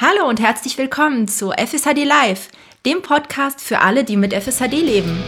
Hallo 0.00 0.28
und 0.28 0.38
herzlich 0.38 0.78
willkommen 0.78 1.26
zu 1.26 1.50
FSHD 1.50 2.04
Live, 2.04 2.50
dem 2.86 3.02
Podcast 3.02 3.60
für 3.60 3.80
alle, 3.80 4.04
die 4.04 4.16
mit 4.16 4.32
FSHD 4.32 4.74
leben. 4.74 5.24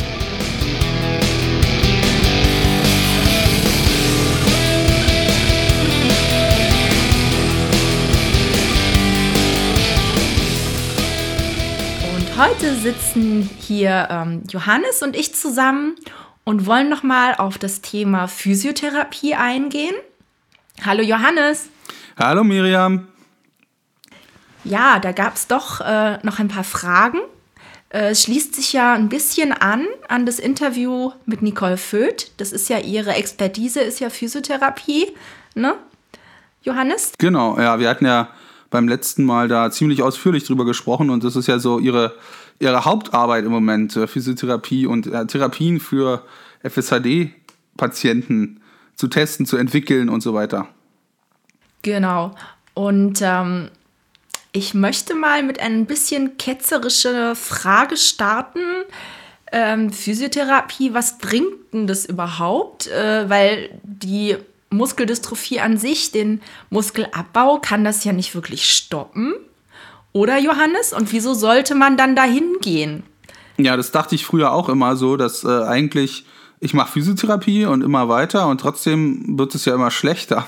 Und 12.14 12.38
heute 12.38 12.76
sitzen 12.76 13.50
hier 13.58 14.06
ähm, 14.08 14.44
Johannes 14.48 15.02
und 15.02 15.16
ich 15.16 15.34
zusammen 15.34 15.96
und 16.44 16.66
wollen 16.66 16.88
nochmal 16.88 17.34
auf 17.34 17.58
das 17.58 17.80
Thema 17.80 18.28
Physiotherapie 18.28 19.34
eingehen. 19.34 19.96
Hallo 20.86 21.02
Johannes. 21.02 21.70
Hallo 22.16 22.44
Miriam. 22.44 23.08
Ja, 24.64 24.98
da 24.98 25.12
gab 25.12 25.36
es 25.36 25.46
doch 25.46 25.80
äh, 25.80 26.18
noch 26.22 26.38
ein 26.38 26.48
paar 26.48 26.64
Fragen. 26.64 27.18
Äh, 27.90 28.10
es 28.10 28.22
schließt 28.22 28.54
sich 28.54 28.72
ja 28.72 28.94
ein 28.94 29.08
bisschen 29.08 29.52
an 29.52 29.86
an 30.08 30.26
das 30.26 30.38
Interview 30.38 31.12
mit 31.26 31.42
Nicole 31.42 31.76
Föth. 31.76 32.30
Das 32.36 32.52
ist 32.52 32.68
ja 32.68 32.78
ihre 32.78 33.14
Expertise, 33.14 33.80
ist 33.80 34.00
ja 34.00 34.10
Physiotherapie, 34.10 35.08
ne? 35.54 35.74
Johannes? 36.62 37.12
Genau, 37.18 37.58
ja, 37.58 37.78
wir 37.78 37.88
hatten 37.88 38.04
ja 38.04 38.28
beim 38.70 38.86
letzten 38.86 39.24
Mal 39.24 39.48
da 39.48 39.70
ziemlich 39.70 40.02
ausführlich 40.02 40.44
drüber 40.44 40.64
gesprochen 40.64 41.10
und 41.10 41.24
das 41.24 41.36
ist 41.36 41.48
ja 41.48 41.58
so 41.58 41.78
ihre, 41.78 42.14
ihre 42.58 42.84
Hauptarbeit 42.84 43.44
im 43.44 43.50
Moment, 43.50 43.96
äh, 43.96 44.06
Physiotherapie 44.06 44.86
und 44.86 45.06
äh, 45.06 45.26
Therapien 45.26 45.80
für 45.80 46.24
FSHD-Patienten 46.62 48.60
zu 48.94 49.08
testen, 49.08 49.46
zu 49.46 49.56
entwickeln 49.56 50.08
und 50.08 50.20
so 50.20 50.34
weiter. 50.34 50.68
Genau. 51.82 52.34
Und 52.74 53.20
ähm, 53.22 53.70
ich 54.52 54.74
möchte 54.74 55.14
mal 55.14 55.42
mit 55.42 55.60
ein 55.60 55.86
bisschen 55.86 56.36
ketzerischer 56.36 57.36
Frage 57.36 57.96
starten. 57.96 58.60
Ähm, 59.52 59.92
Physiotherapie, 59.92 60.94
was 60.94 61.18
bringt 61.18 61.72
denn 61.72 61.86
das 61.86 62.06
überhaupt? 62.06 62.88
Äh, 62.88 63.28
weil 63.28 63.70
die 63.82 64.36
Muskeldystrophie 64.70 65.60
an 65.60 65.76
sich, 65.76 66.12
den 66.12 66.40
Muskelabbau, 66.70 67.58
kann 67.58 67.84
das 67.84 68.04
ja 68.04 68.12
nicht 68.12 68.34
wirklich 68.34 68.70
stoppen. 68.70 69.34
Oder 70.12 70.38
Johannes? 70.38 70.92
Und 70.92 71.12
wieso 71.12 71.34
sollte 71.34 71.74
man 71.74 71.96
dann 71.96 72.16
dahin 72.16 72.56
gehen? 72.60 73.04
Ja, 73.58 73.76
das 73.76 73.92
dachte 73.92 74.14
ich 74.14 74.24
früher 74.24 74.52
auch 74.52 74.68
immer 74.68 74.96
so, 74.96 75.16
dass 75.16 75.44
äh, 75.44 75.48
eigentlich 75.48 76.24
ich 76.60 76.74
mache 76.74 76.92
Physiotherapie 76.92 77.64
und 77.64 77.82
immer 77.82 78.08
weiter 78.08 78.46
und 78.46 78.60
trotzdem 78.60 79.38
wird 79.38 79.54
es 79.54 79.64
ja 79.64 79.74
immer 79.74 79.90
schlechter. 79.90 80.44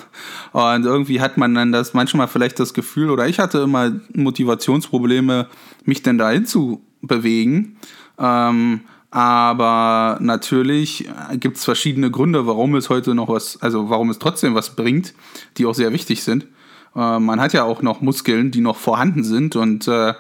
Und 0.53 0.85
irgendwie 0.85 1.23
hat 1.23 1.39
man 1.39 1.55
dann 1.55 1.73
das 1.73 1.95
manchmal 1.95 2.29
vielleicht 2.29 2.61
das 2.61 2.75
Gefühl, 2.75 3.09
oder 3.09 3.27
ich 3.27 3.39
hatte 3.39 3.61
immer 3.61 3.93
Motivationsprobleme, 4.15 5.49
mich 5.85 6.03
denn 6.03 6.19
dahin 6.19 6.45
zu 6.45 6.85
bewegen. 7.01 7.79
Ähm, 8.19 8.81
aber 9.11 10.19
natürlich 10.21 11.09
gibt 11.35 11.57
es 11.57 11.65
verschiedene 11.65 12.11
Gründe, 12.11 12.47
warum 12.47 12.75
es 12.77 12.91
heute 12.91 13.15
noch 13.15 13.29
was, 13.29 13.61
also 13.61 13.89
warum 13.89 14.11
es 14.11 14.19
trotzdem 14.19 14.55
was 14.55 14.77
bringt, 14.77 15.15
die 15.57 15.67
auch 15.67 15.75
sehr 15.75 15.93
wichtig 15.93 16.23
sind. 16.23 16.47
Äh, 16.95 17.19
man 17.21 17.41
hat 17.41 17.55
ja 17.55 17.65
auch 17.65 17.81
noch 17.81 18.03
Muskeln, 18.03 18.51
die 18.51 18.61
noch 18.61 18.77
vorhanden 18.77 19.25
sind 19.25 19.57
und 19.57 19.89
äh, 19.89 20.13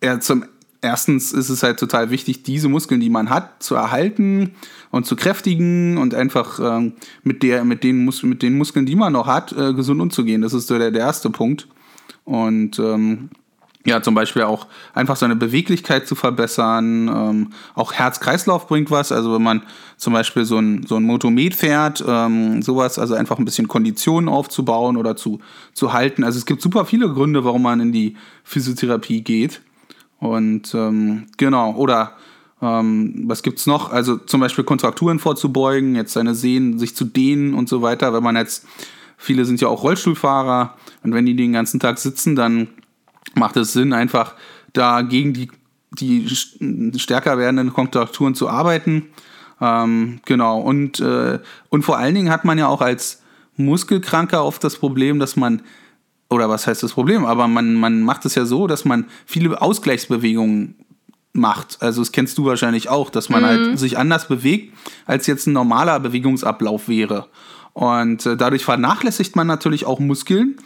er 0.00 0.20
zum 0.20 0.44
erstens 0.86 1.32
ist 1.32 1.48
es 1.48 1.62
halt 1.62 1.78
total 1.78 2.10
wichtig, 2.10 2.42
diese 2.42 2.68
Muskeln, 2.68 3.00
die 3.00 3.10
man 3.10 3.28
hat, 3.28 3.62
zu 3.62 3.74
erhalten 3.74 4.52
und 4.90 5.04
zu 5.04 5.16
kräftigen 5.16 5.98
und 5.98 6.14
einfach 6.14 6.58
ähm, 6.60 6.94
mit, 7.24 7.42
der, 7.42 7.64
mit, 7.64 7.82
den 7.84 8.04
Mus 8.04 8.22
mit 8.22 8.42
den 8.42 8.56
Muskeln, 8.56 8.86
die 8.86 8.96
man 8.96 9.12
noch 9.12 9.26
hat, 9.26 9.52
äh, 9.52 9.74
gesund 9.74 10.00
umzugehen. 10.00 10.42
Das 10.42 10.54
ist 10.54 10.68
so 10.68 10.78
der, 10.78 10.90
der 10.90 11.02
erste 11.02 11.30
Punkt. 11.30 11.68
Und 12.24 12.78
ähm, 12.78 13.30
ja, 13.84 14.02
zum 14.02 14.14
Beispiel 14.14 14.42
auch 14.42 14.66
einfach 14.94 15.16
seine 15.16 15.36
Beweglichkeit 15.36 16.08
zu 16.08 16.14
verbessern. 16.14 17.08
Ähm, 17.08 17.48
auch 17.74 17.92
Herz-Kreislauf 17.92 18.66
bringt 18.66 18.90
was. 18.90 19.12
Also 19.12 19.32
wenn 19.34 19.42
man 19.42 19.62
zum 19.96 20.12
Beispiel 20.12 20.44
so 20.44 20.58
ein, 20.58 20.84
so 20.86 20.96
ein 20.96 21.04
Motomet 21.04 21.54
fährt, 21.54 22.04
ähm, 22.06 22.62
sowas, 22.62 22.98
also 22.98 23.14
einfach 23.14 23.38
ein 23.38 23.44
bisschen 23.44 23.68
Konditionen 23.68 24.28
aufzubauen 24.28 24.96
oder 24.96 25.16
zu, 25.16 25.40
zu 25.72 25.92
halten. 25.92 26.24
Also 26.24 26.38
es 26.38 26.46
gibt 26.46 26.62
super 26.62 26.84
viele 26.84 27.08
Gründe, 27.08 27.44
warum 27.44 27.62
man 27.62 27.80
in 27.80 27.92
die 27.92 28.16
Physiotherapie 28.42 29.22
geht. 29.22 29.60
Und 30.18 30.74
ähm, 30.74 31.26
genau, 31.36 31.74
oder 31.74 32.12
ähm, 32.62 33.24
was 33.26 33.42
gibt's 33.42 33.66
noch? 33.66 33.92
Also 33.92 34.16
zum 34.16 34.40
Beispiel 34.40 34.64
Kontrakturen 34.64 35.18
vorzubeugen, 35.18 35.94
jetzt 35.94 36.12
seine 36.12 36.34
Sehnen 36.34 36.78
sich 36.78 36.96
zu 36.96 37.04
dehnen 37.04 37.54
und 37.54 37.68
so 37.68 37.82
weiter. 37.82 38.12
Wenn 38.12 38.22
man 38.22 38.36
jetzt, 38.36 38.66
viele 39.16 39.44
sind 39.44 39.60
ja 39.60 39.68
auch 39.68 39.82
Rollstuhlfahrer 39.82 40.74
und 41.02 41.12
wenn 41.12 41.26
die 41.26 41.36
den 41.36 41.52
ganzen 41.52 41.80
Tag 41.80 41.98
sitzen, 41.98 42.34
dann 42.34 42.68
macht 43.34 43.56
es 43.56 43.72
Sinn, 43.72 43.92
einfach 43.92 44.34
da 44.72 45.02
gegen 45.02 45.34
die, 45.34 45.50
die 45.90 46.28
stärker 46.98 47.38
werdenden 47.38 47.72
Kontrakturen 47.72 48.34
zu 48.34 48.48
arbeiten. 48.48 49.06
Ähm, 49.60 50.20
genau, 50.24 50.60
und, 50.60 51.00
äh, 51.00 51.38
und 51.70 51.82
vor 51.82 51.98
allen 51.98 52.14
Dingen 52.14 52.30
hat 52.30 52.44
man 52.44 52.58
ja 52.58 52.68
auch 52.68 52.80
als 52.80 53.22
Muskelkranker 53.56 54.44
oft 54.44 54.62
das 54.64 54.76
Problem, 54.76 55.18
dass 55.18 55.36
man 55.36 55.62
oder 56.28 56.48
was 56.48 56.66
heißt 56.66 56.82
das 56.82 56.92
Problem? 56.92 57.24
Aber 57.24 57.46
man, 57.48 57.74
man 57.74 58.02
macht 58.02 58.24
es 58.24 58.34
ja 58.34 58.44
so, 58.44 58.66
dass 58.66 58.84
man 58.84 59.06
viele 59.26 59.60
Ausgleichsbewegungen 59.60 60.74
macht. 61.32 61.78
Also 61.80 62.00
das 62.00 62.12
kennst 62.12 62.36
du 62.38 62.46
wahrscheinlich 62.46 62.88
auch, 62.88 63.10
dass 63.10 63.28
man 63.28 63.44
halt 63.44 63.60
mhm. 63.60 63.66
halt 63.68 63.78
sich 63.78 63.98
anders 63.98 64.26
bewegt, 64.26 64.74
als 65.04 65.26
jetzt 65.26 65.46
ein 65.46 65.52
normaler 65.52 66.00
Bewegungsablauf 66.00 66.88
wäre. 66.88 67.26
Und 67.74 68.24
äh, 68.26 68.36
dadurch 68.36 68.64
vernachlässigt 68.64 69.36
man 69.36 69.46
natürlich 69.46 69.84
auch 69.84 70.00
Muskeln, 70.00 70.56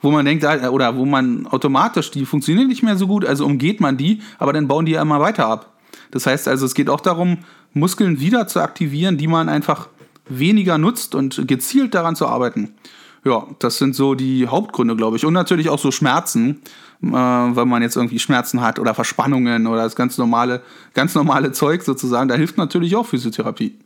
wo 0.00 0.10
man 0.10 0.24
denkt, 0.24 0.44
äh, 0.44 0.68
oder 0.68 0.96
wo 0.96 1.04
man 1.04 1.46
automatisch, 1.46 2.10
die 2.10 2.24
funktionieren 2.24 2.68
nicht 2.68 2.82
mehr 2.82 2.96
so 2.96 3.06
gut, 3.06 3.24
also 3.24 3.44
umgeht 3.44 3.80
man 3.80 3.96
die, 3.96 4.22
aber 4.38 4.52
dann 4.52 4.66
bauen 4.66 4.86
die 4.86 4.92
ja 4.92 5.02
immer 5.02 5.20
weiter 5.20 5.46
ab. 5.46 5.74
Das 6.10 6.26
heißt 6.26 6.48
also, 6.48 6.64
es 6.66 6.74
geht 6.74 6.88
auch 6.88 7.00
darum, 7.00 7.38
Muskeln 7.72 8.20
wieder 8.20 8.46
zu 8.46 8.60
aktivieren, 8.60 9.18
die 9.18 9.26
man 9.26 9.48
einfach 9.48 9.88
weniger 10.28 10.78
nutzt 10.78 11.14
und 11.14 11.46
gezielt 11.46 11.94
daran 11.94 12.16
zu 12.16 12.26
arbeiten. 12.26 12.74
Ja, 13.24 13.46
das 13.58 13.78
sind 13.78 13.94
so 13.94 14.14
die 14.14 14.48
Hauptgründe, 14.48 14.96
glaube 14.96 15.16
ich. 15.16 15.24
Und 15.24 15.32
natürlich 15.32 15.70
auch 15.70 15.78
so 15.78 15.90
Schmerzen, 15.90 16.60
äh, 17.02 17.06
wenn 17.06 17.68
man 17.68 17.82
jetzt 17.82 17.96
irgendwie 17.96 18.18
Schmerzen 18.18 18.60
hat 18.60 18.78
oder 18.78 18.94
Verspannungen 18.94 19.66
oder 19.66 19.82
das 19.82 19.96
ganz 19.96 20.18
normale, 20.18 20.62
ganz 20.92 21.14
normale 21.14 21.52
Zeug 21.52 21.82
sozusagen. 21.82 22.28
Da 22.28 22.34
hilft 22.34 22.58
natürlich 22.58 22.94
auch 22.96 23.06
Physiotherapie. 23.06 23.78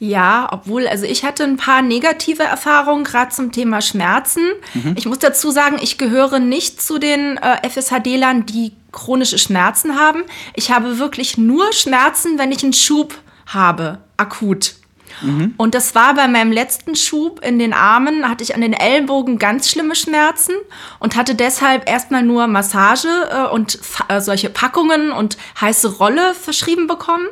Ja, 0.00 0.48
obwohl, 0.52 0.86
also 0.86 1.06
ich 1.06 1.24
hatte 1.24 1.42
ein 1.42 1.56
paar 1.56 1.82
negative 1.82 2.44
Erfahrungen, 2.44 3.02
gerade 3.02 3.32
zum 3.32 3.50
Thema 3.50 3.80
Schmerzen. 3.80 4.42
Mhm. 4.74 4.94
Ich 4.96 5.06
muss 5.06 5.18
dazu 5.18 5.50
sagen, 5.50 5.78
ich 5.82 5.98
gehöre 5.98 6.38
nicht 6.38 6.80
zu 6.80 6.98
den 6.98 7.36
äh, 7.38 7.68
FSHD-Lern, 7.68 8.46
die 8.46 8.72
chronische 8.92 9.38
Schmerzen 9.38 9.96
haben. 9.98 10.22
Ich 10.54 10.70
habe 10.70 10.98
wirklich 10.98 11.36
nur 11.36 11.72
Schmerzen, 11.72 12.38
wenn 12.38 12.52
ich 12.52 12.62
einen 12.62 12.74
Schub 12.74 13.14
habe, 13.46 13.98
akut. 14.16 14.74
Mhm. 15.20 15.54
Und 15.56 15.74
das 15.74 15.94
war 15.94 16.14
bei 16.14 16.28
meinem 16.28 16.52
letzten 16.52 16.96
Schub 16.96 17.44
in 17.44 17.58
den 17.58 17.72
Armen, 17.72 18.28
hatte 18.28 18.44
ich 18.44 18.54
an 18.54 18.60
den 18.60 18.72
Ellenbogen 18.72 19.38
ganz 19.38 19.70
schlimme 19.70 19.94
Schmerzen 19.94 20.54
und 20.98 21.16
hatte 21.16 21.34
deshalb 21.34 21.88
erstmal 21.88 22.22
nur 22.22 22.46
Massage 22.46 23.08
äh, 23.30 23.52
und 23.52 23.78
äh, 24.08 24.20
solche 24.20 24.50
Packungen 24.50 25.12
und 25.12 25.36
heiße 25.60 25.98
Rolle 25.98 26.34
verschrieben 26.34 26.86
bekommen. 26.86 27.26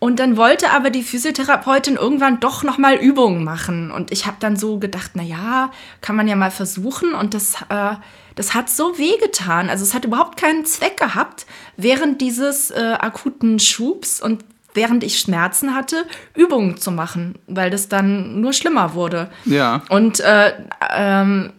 Und 0.00 0.20
dann 0.20 0.36
wollte 0.36 0.70
aber 0.70 0.90
die 0.90 1.02
Physiotherapeutin 1.02 1.96
irgendwann 1.96 2.38
doch 2.38 2.62
noch 2.62 2.78
mal 2.78 2.94
Übungen 2.94 3.42
machen 3.42 3.90
und 3.90 4.12
ich 4.12 4.26
habe 4.26 4.36
dann 4.38 4.54
so 4.54 4.78
gedacht, 4.78 5.12
na 5.14 5.24
ja, 5.24 5.72
kann 6.00 6.14
man 6.14 6.28
ja 6.28 6.36
mal 6.36 6.52
versuchen 6.52 7.14
und 7.14 7.34
das 7.34 7.56
äh, 7.68 7.96
das 8.38 8.54
hat 8.54 8.70
so 8.70 8.96
wehgetan. 8.98 9.68
Also 9.68 9.82
es 9.82 9.94
hat 9.94 10.04
überhaupt 10.04 10.38
keinen 10.38 10.64
Zweck 10.64 10.96
gehabt 10.96 11.44
während 11.76 12.20
dieses 12.20 12.70
äh, 12.70 12.96
akuten 13.00 13.58
Schubs 13.58 14.22
und 14.22 14.44
während 14.74 15.02
ich 15.04 15.18
Schmerzen 15.18 15.74
hatte, 15.74 16.04
Übungen 16.34 16.76
zu 16.76 16.90
machen, 16.90 17.36
weil 17.46 17.70
das 17.70 17.88
dann 17.88 18.40
nur 18.40 18.52
schlimmer 18.52 18.94
wurde. 18.94 19.30
Ja. 19.44 19.82
Und 19.88 20.20
äh, 20.20 20.52
ähm, 20.90 21.52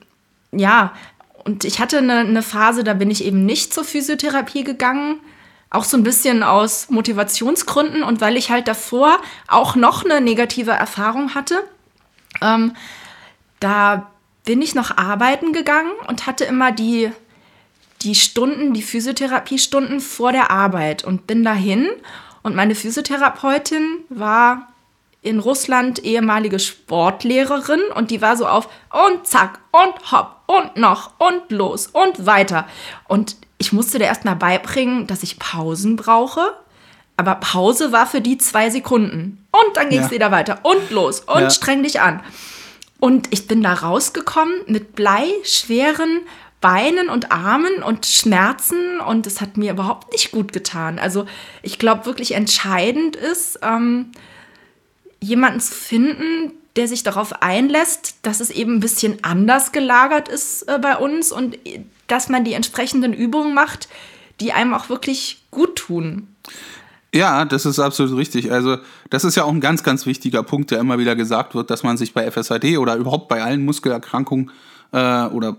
ja, 0.51 0.93
und 1.43 1.65
ich 1.65 1.79
hatte 1.79 1.99
eine, 1.99 2.19
eine 2.19 2.43
Phase, 2.43 2.83
da 2.83 2.93
bin 2.93 3.09
ich 3.09 3.23
eben 3.23 3.45
nicht 3.45 3.73
zur 3.73 3.83
Physiotherapie 3.83 4.63
gegangen. 4.63 5.19
Auch 5.71 5.83
so 5.83 5.97
ein 5.97 6.03
bisschen 6.03 6.41
aus 6.41 6.89
Motivationsgründen 6.89 8.03
und 8.03 8.21
weil 8.21 8.37
ich 8.37 8.49
halt 8.49 8.67
davor 8.67 9.19
auch 9.47 9.75
noch 9.75 10.03
eine 10.03 10.19
negative 10.19 10.71
Erfahrung 10.71 11.35
hatte. 11.35 11.63
Ähm, 12.41 12.73
da 13.59 14.09
bin 14.45 14.61
ich 14.61 14.73
noch 14.73 14.97
arbeiten 14.97 15.53
gegangen 15.53 15.91
und 16.07 16.25
hatte 16.25 16.45
immer 16.45 16.71
die, 16.71 17.11
die 18.01 18.15
Stunden, 18.15 18.73
die 18.73 18.81
Physiotherapiestunden 18.81 19.99
vor 19.99 20.31
der 20.31 20.49
Arbeit 20.49 21.03
und 21.03 21.27
bin 21.27 21.43
dahin 21.43 21.87
und 22.49 22.55
meine 22.55 22.73
Physiotherapeutin 22.73 23.99
war 24.09 24.69
in 25.21 25.39
Russland 25.39 25.99
ehemalige 26.03 26.57
Sportlehrerin 26.57 27.81
und 27.93 28.09
die 28.09 28.21
war 28.21 28.37
so 28.37 28.47
auf 28.47 28.67
und 28.91 29.27
zack 29.27 29.59
und 29.71 30.11
hopp 30.11 30.37
und 30.47 30.77
noch 30.77 31.11
und 31.19 31.51
los 31.51 31.87
und 31.87 32.25
weiter. 32.25 32.67
Und 33.07 33.35
ich 33.59 33.71
musste 33.71 33.99
dir 33.99 34.05
erstmal 34.05 34.35
beibringen, 34.35 35.05
dass 35.05 35.21
ich 35.21 35.37
Pausen 35.37 35.95
brauche. 35.95 36.53
Aber 37.17 37.35
Pause 37.35 37.91
war 37.91 38.07
für 38.07 38.21
die 38.21 38.39
zwei 38.39 38.71
Sekunden. 38.71 39.45
Und 39.51 39.77
dann 39.77 39.89
ging 39.89 39.99
es 39.99 40.05
ja. 40.05 40.11
wieder 40.11 40.31
weiter 40.31 40.59
und 40.63 40.89
los 40.89 41.19
und 41.19 41.41
ja. 41.41 41.49
streng 41.51 41.83
dich 41.83 42.01
an. 42.01 42.21
Und 42.99 43.27
ich 43.31 43.47
bin 43.47 43.61
da 43.61 43.73
rausgekommen 43.73 44.55
mit 44.65 44.95
bleischweren 44.95 46.21
Beinen 46.61 47.09
und 47.09 47.31
Armen 47.31 47.83
und 47.83 48.05
Schmerzen 48.05 48.99
und 48.99 49.25
es 49.27 49.39
hat 49.39 49.57
mir 49.57 49.71
überhaupt 49.71 50.11
nicht 50.11 50.31
gut 50.31 50.51
getan. 50.51 50.99
Also 50.99 51.25
ich 51.61 51.79
glaube 51.79 52.05
wirklich 52.05 52.33
entscheidend 52.33 53.15
ist, 53.15 53.59
ähm, 53.61 54.11
jemanden 55.21 55.61
zu 55.61 55.73
finden, 55.73 56.51
der 56.75 56.87
sich 56.87 57.03
darauf 57.03 57.41
einlässt, 57.41 58.15
dass 58.23 58.39
es 58.39 58.49
eben 58.49 58.75
ein 58.75 58.79
bisschen 58.79 59.17
anders 59.23 59.71
gelagert 59.71 60.27
ist 60.27 60.63
äh, 60.67 60.79
bei 60.79 60.97
uns 60.97 61.31
und 61.31 61.55
äh, 61.65 61.81
dass 62.07 62.29
man 62.29 62.43
die 62.43 62.53
entsprechenden 62.53 63.13
Übungen 63.13 63.53
macht, 63.53 63.87
die 64.39 64.51
einem 64.51 64.73
auch 64.73 64.89
wirklich 64.89 65.43
gut 65.51 65.75
tun. 65.77 66.27
Ja, 67.13 67.43
das 67.45 67.65
ist 67.65 67.79
absolut 67.79 68.17
richtig. 68.17 68.51
Also, 68.51 68.77
das 69.09 69.23
ist 69.23 69.35
ja 69.35 69.43
auch 69.43 69.51
ein 69.51 69.61
ganz, 69.61 69.83
ganz 69.83 70.05
wichtiger 70.05 70.43
Punkt, 70.43 70.71
der 70.71 70.79
immer 70.79 70.99
wieder 70.99 71.15
gesagt 71.15 71.55
wird, 71.55 71.69
dass 71.71 71.83
man 71.83 71.97
sich 71.97 72.13
bei 72.13 72.29
FSAD 72.29 72.77
oder 72.77 72.95
überhaupt 72.95 73.29
bei 73.29 73.41
allen 73.41 73.65
Muskelerkrankungen 73.65 74.51
äh, 74.91 75.25
oder 75.25 75.57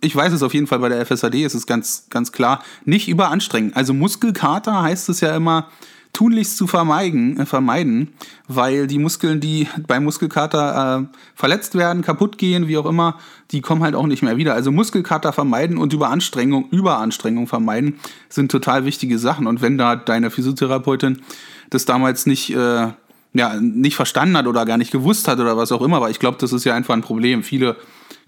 ich 0.00 0.14
weiß 0.14 0.32
es 0.32 0.42
auf 0.42 0.54
jeden 0.54 0.66
Fall 0.66 0.78
bei 0.78 0.88
der 0.88 1.04
FSAD, 1.04 1.34
ist 1.34 1.54
es 1.54 1.66
ganz, 1.66 2.06
ganz 2.10 2.32
klar, 2.32 2.62
nicht 2.84 3.08
überanstrengen. 3.08 3.74
Also 3.74 3.94
Muskelkater 3.94 4.82
heißt 4.82 5.08
es 5.08 5.20
ja 5.20 5.34
immer, 5.34 5.68
tunlichst 6.12 6.56
zu 6.56 6.66
vermeiden, 6.66 7.38
äh, 7.38 7.46
vermeiden, 7.46 8.08
weil 8.48 8.86
die 8.86 8.98
Muskeln, 8.98 9.40
die 9.40 9.68
beim 9.86 10.04
Muskelkater 10.04 11.08
äh, 11.12 11.16
verletzt 11.34 11.74
werden, 11.76 12.02
kaputt 12.02 12.38
gehen, 12.38 12.68
wie 12.68 12.78
auch 12.78 12.86
immer, 12.86 13.18
die 13.52 13.60
kommen 13.60 13.82
halt 13.82 13.94
auch 13.94 14.06
nicht 14.06 14.22
mehr 14.22 14.36
wieder. 14.36 14.54
Also 14.54 14.72
Muskelkater 14.72 15.32
vermeiden 15.32 15.78
und 15.78 15.92
Überanstrengung, 15.92 16.68
Überanstrengung 16.70 17.46
vermeiden 17.46 18.00
sind 18.28 18.50
total 18.50 18.84
wichtige 18.84 19.18
Sachen. 19.18 19.46
Und 19.46 19.62
wenn 19.62 19.78
da 19.78 19.96
deine 19.96 20.30
Physiotherapeutin 20.30 21.22
das 21.70 21.84
damals 21.84 22.26
nicht, 22.26 22.50
äh, 22.50 22.88
ja, 23.32 23.60
nicht 23.60 23.94
verstanden 23.94 24.36
hat 24.36 24.46
oder 24.48 24.66
gar 24.66 24.78
nicht 24.78 24.90
gewusst 24.90 25.28
hat 25.28 25.38
oder 25.38 25.56
was 25.56 25.70
auch 25.70 25.82
immer, 25.82 25.98
aber 25.98 26.10
ich 26.10 26.18
glaube, 26.18 26.38
das 26.40 26.52
ist 26.52 26.64
ja 26.64 26.74
einfach 26.74 26.94
ein 26.94 27.02
Problem. 27.02 27.44
Viele 27.44 27.76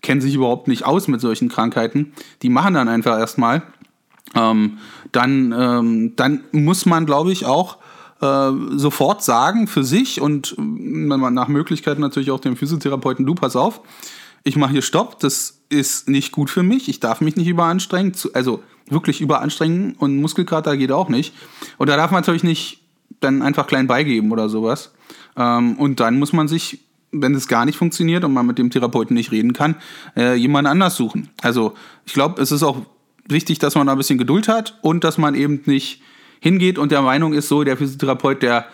kennen 0.03 0.21
sich 0.21 0.35
überhaupt 0.35 0.69
nicht 0.69 0.85
aus 0.85 1.09
mit 1.09 1.21
solchen 1.21 1.49
Krankheiten. 1.49 2.13
Die 2.43 2.49
machen 2.49 2.75
dann 2.75 2.89
einfach 2.89 3.19
erstmal 3.19 3.63
ähm, 4.35 4.79
dann, 5.13 5.55
ähm, 5.57 6.17
dann 6.17 6.41
muss 6.53 6.87
man, 6.87 7.07
glaube 7.07 7.33
ich, 7.33 7.45
auch 7.45 7.79
äh, 8.21 8.51
sofort 8.77 9.23
sagen 9.23 9.67
für 9.67 9.85
sich 9.85 10.21
und 10.21 10.55
man 10.59 11.35
nach 11.35 11.49
Möglichkeit 11.49 11.99
natürlich 11.99 12.31
auch 12.31 12.41
dem 12.41 12.57
Physiotherapeuten, 12.57 13.27
du 13.27 13.35
pass 13.35 13.57
auf, 13.57 13.81
ich 14.45 14.57
mache 14.57 14.73
hier 14.73 14.83
Stopp, 14.83 15.21
das 15.21 15.61
ist 15.69 16.09
nicht 16.09 16.33
gut 16.33 16.51
für 16.51 16.63
mich, 16.63 16.89
ich 16.89 17.01
darf 17.01 17.21
mich 17.21 17.37
nicht 17.37 17.49
überanstrengen, 17.49 18.13
also 18.33 18.63
wirklich 18.89 19.21
überanstrengen 19.21 19.95
und 19.99 20.21
Muskelkater 20.21 20.77
geht 20.77 20.93
auch 20.93 21.09
nicht. 21.09 21.35
Und 21.79 21.89
da 21.89 21.97
darf 21.97 22.11
man 22.11 22.21
natürlich 22.21 22.43
nicht 22.43 22.81
dann 23.21 23.43
einfach 23.43 23.67
klein 23.67 23.87
beigeben 23.87 24.33
oder 24.33 24.49
sowas. 24.49 24.93
Ähm, 25.37 25.77
und 25.79 26.01
dann 26.01 26.19
muss 26.19 26.33
man 26.33 26.49
sich, 26.49 26.81
wenn 27.13 27.35
es 27.35 27.47
gar 27.47 27.65
nicht 27.65 27.77
funktioniert 27.77 28.25
und 28.25 28.33
man 28.33 28.47
mit 28.47 28.59
dem 28.59 28.71
Therapeuten 28.71 29.15
nicht 29.15 29.31
reden 29.31 29.53
kann, 29.53 29.77
äh, 30.17 30.35
jemand 30.35 30.67
anders 30.67 30.97
suchen. 30.97 31.29
Also 31.43 31.75
ich 32.07 32.15
glaube, 32.15 32.41
es 32.41 32.51
ist 32.51 32.63
auch 32.63 32.79
wichtig, 33.29 33.59
dass 33.59 33.75
man 33.75 33.87
da 33.87 33.93
ein 33.93 33.99
bisschen 33.99 34.19
Geduld 34.19 34.49
hat 34.49 34.79
und 34.83 35.05
dass 35.05 35.19
man 35.19 35.35
eben 35.35 35.61
nicht 35.67 36.03
hingeht 36.41 36.79
und 36.79 36.91
der 36.91 37.03
Meinung 37.03 37.35
ist, 37.35 37.49
so 37.49 37.63
der 37.63 37.77
Physiotherapeut, 37.77 38.43
der 38.43 38.67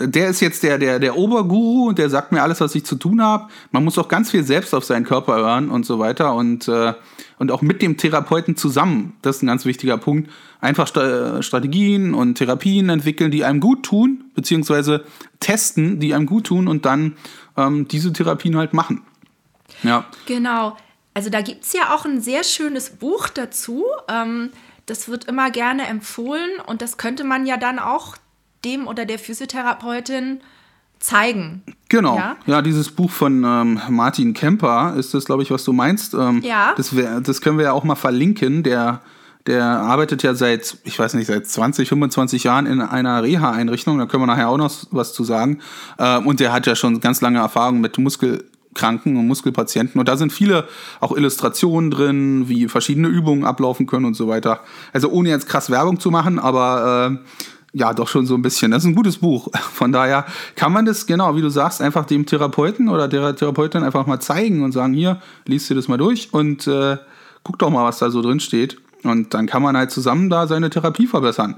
der 0.00 0.28
ist 0.28 0.40
jetzt 0.40 0.62
der, 0.64 0.78
der, 0.78 0.98
der 0.98 1.16
Oberguru 1.16 1.88
und 1.88 1.98
der 1.98 2.10
sagt 2.10 2.32
mir 2.32 2.42
alles, 2.42 2.60
was 2.60 2.74
ich 2.74 2.84
zu 2.84 2.96
tun 2.96 3.22
habe. 3.22 3.46
Man 3.70 3.84
muss 3.84 3.96
auch 3.96 4.08
ganz 4.08 4.30
viel 4.30 4.42
selbst 4.42 4.74
auf 4.74 4.84
seinen 4.84 5.04
Körper 5.04 5.36
hören 5.36 5.70
und 5.70 5.86
so 5.86 6.00
weiter 6.00 6.34
und, 6.34 6.66
äh, 6.66 6.94
und 7.38 7.52
auch 7.52 7.62
mit 7.62 7.80
dem 7.80 7.96
Therapeuten 7.96 8.56
zusammen, 8.56 9.14
das 9.22 9.36
ist 9.36 9.42
ein 9.42 9.46
ganz 9.46 9.64
wichtiger 9.64 9.96
Punkt, 9.96 10.30
einfach 10.60 10.88
St 10.88 11.44
Strategien 11.44 12.12
und 12.12 12.34
Therapien 12.34 12.88
entwickeln, 12.88 13.30
die 13.30 13.44
einem 13.44 13.60
gut 13.60 13.84
tun, 13.84 14.24
beziehungsweise 14.34 15.04
testen, 15.38 16.00
die 16.00 16.12
einem 16.12 16.26
gut 16.26 16.46
tun 16.46 16.66
und 16.66 16.86
dann 16.86 17.14
ähm, 17.56 17.88
diese 17.88 18.12
Therapien 18.12 18.56
halt 18.56 18.72
machen. 18.72 19.02
Ja. 19.82 20.04
Genau. 20.26 20.76
Also 21.14 21.30
da 21.30 21.40
gibt 21.40 21.64
es 21.64 21.72
ja 21.72 21.94
auch 21.94 22.04
ein 22.04 22.20
sehr 22.20 22.44
schönes 22.44 22.90
Buch 22.90 23.28
dazu. 23.28 23.84
Ähm, 24.08 24.50
das 24.86 25.08
wird 25.08 25.24
immer 25.24 25.50
gerne 25.50 25.86
empfohlen 25.86 26.50
und 26.66 26.82
das 26.82 26.96
könnte 26.96 27.24
man 27.24 27.46
ja 27.46 27.56
dann 27.56 27.78
auch 27.78 28.16
dem 28.64 28.86
oder 28.86 29.06
der 29.06 29.18
Physiotherapeutin 29.18 30.40
zeigen. 30.98 31.62
Genau. 31.88 32.16
Ja, 32.16 32.36
ja 32.46 32.62
dieses 32.62 32.90
Buch 32.90 33.10
von 33.10 33.44
ähm, 33.44 33.80
Martin 33.90 34.34
Kemper 34.34 34.94
ist 34.96 35.14
das, 35.14 35.24
glaube 35.24 35.42
ich, 35.42 35.50
was 35.50 35.64
du 35.64 35.72
meinst. 35.72 36.14
Ähm, 36.14 36.40
ja. 36.42 36.74
Das, 36.76 36.96
wär, 36.96 37.20
das 37.20 37.40
können 37.40 37.58
wir 37.58 37.64
ja 37.64 37.72
auch 37.72 37.84
mal 37.84 37.94
verlinken. 37.94 38.62
Der, 38.62 39.00
der 39.46 39.64
arbeitet 39.64 40.22
ja 40.22 40.34
seit, 40.34 40.78
ich 40.84 40.98
weiß 40.98 41.14
nicht, 41.14 41.26
seit 41.26 41.46
20, 41.46 41.88
25 41.88 42.44
Jahren 42.44 42.66
in 42.66 42.80
einer 42.80 43.22
Reha-Einrichtung. 43.22 43.98
Da 43.98 44.06
können 44.06 44.22
wir 44.22 44.26
nachher 44.26 44.48
auch 44.48 44.56
noch 44.56 44.72
was 44.90 45.12
zu 45.12 45.22
sagen. 45.22 45.60
Ähm, 45.98 46.26
und 46.26 46.40
der 46.40 46.52
hat 46.52 46.66
ja 46.66 46.74
schon 46.74 47.00
ganz 47.00 47.20
lange 47.20 47.38
Erfahrung 47.38 47.80
mit 47.80 47.98
Muskel 47.98 48.44
Kranken 48.74 49.16
und 49.16 49.26
Muskelpatienten. 49.26 49.98
Und 49.98 50.08
da 50.08 50.16
sind 50.16 50.32
viele 50.32 50.66
auch 51.00 51.16
Illustrationen 51.16 51.90
drin, 51.90 52.48
wie 52.48 52.68
verschiedene 52.68 53.08
Übungen 53.08 53.44
ablaufen 53.44 53.86
können 53.86 54.04
und 54.04 54.14
so 54.14 54.28
weiter. 54.28 54.60
Also 54.92 55.08
ohne 55.10 55.30
jetzt 55.30 55.48
krass 55.48 55.70
Werbung 55.70 56.00
zu 56.00 56.10
machen, 56.10 56.38
aber 56.38 57.12
äh, 57.12 57.78
ja, 57.78 57.92
doch 57.92 58.08
schon 58.08 58.26
so 58.26 58.34
ein 58.34 58.42
bisschen. 58.42 58.70
Das 58.70 58.84
ist 58.84 58.88
ein 58.88 58.94
gutes 58.94 59.18
Buch. 59.18 59.48
Von 59.72 59.92
daher 59.92 60.26
kann 60.56 60.72
man 60.72 60.84
das, 60.84 61.06
genau, 61.06 61.36
wie 61.36 61.42
du 61.42 61.48
sagst, 61.48 61.80
einfach 61.80 62.04
dem 62.04 62.26
Therapeuten 62.26 62.88
oder 62.88 63.08
der 63.08 63.34
Therapeutin 63.34 63.82
einfach 63.82 64.06
mal 64.06 64.20
zeigen 64.20 64.62
und 64.62 64.72
sagen, 64.72 64.92
hier, 64.92 65.20
liest 65.46 65.70
dir 65.70 65.74
das 65.74 65.88
mal 65.88 65.96
durch 65.96 66.28
und 66.32 66.66
äh, 66.66 66.98
guck 67.42 67.58
doch 67.58 67.70
mal, 67.70 67.84
was 67.84 67.98
da 67.98 68.10
so 68.10 68.22
drin 68.22 68.40
steht. 68.40 68.78
Und 69.04 69.34
dann 69.34 69.46
kann 69.46 69.62
man 69.62 69.76
halt 69.76 69.90
zusammen 69.90 70.30
da 70.30 70.46
seine 70.46 70.70
Therapie 70.70 71.06
verbessern. 71.06 71.56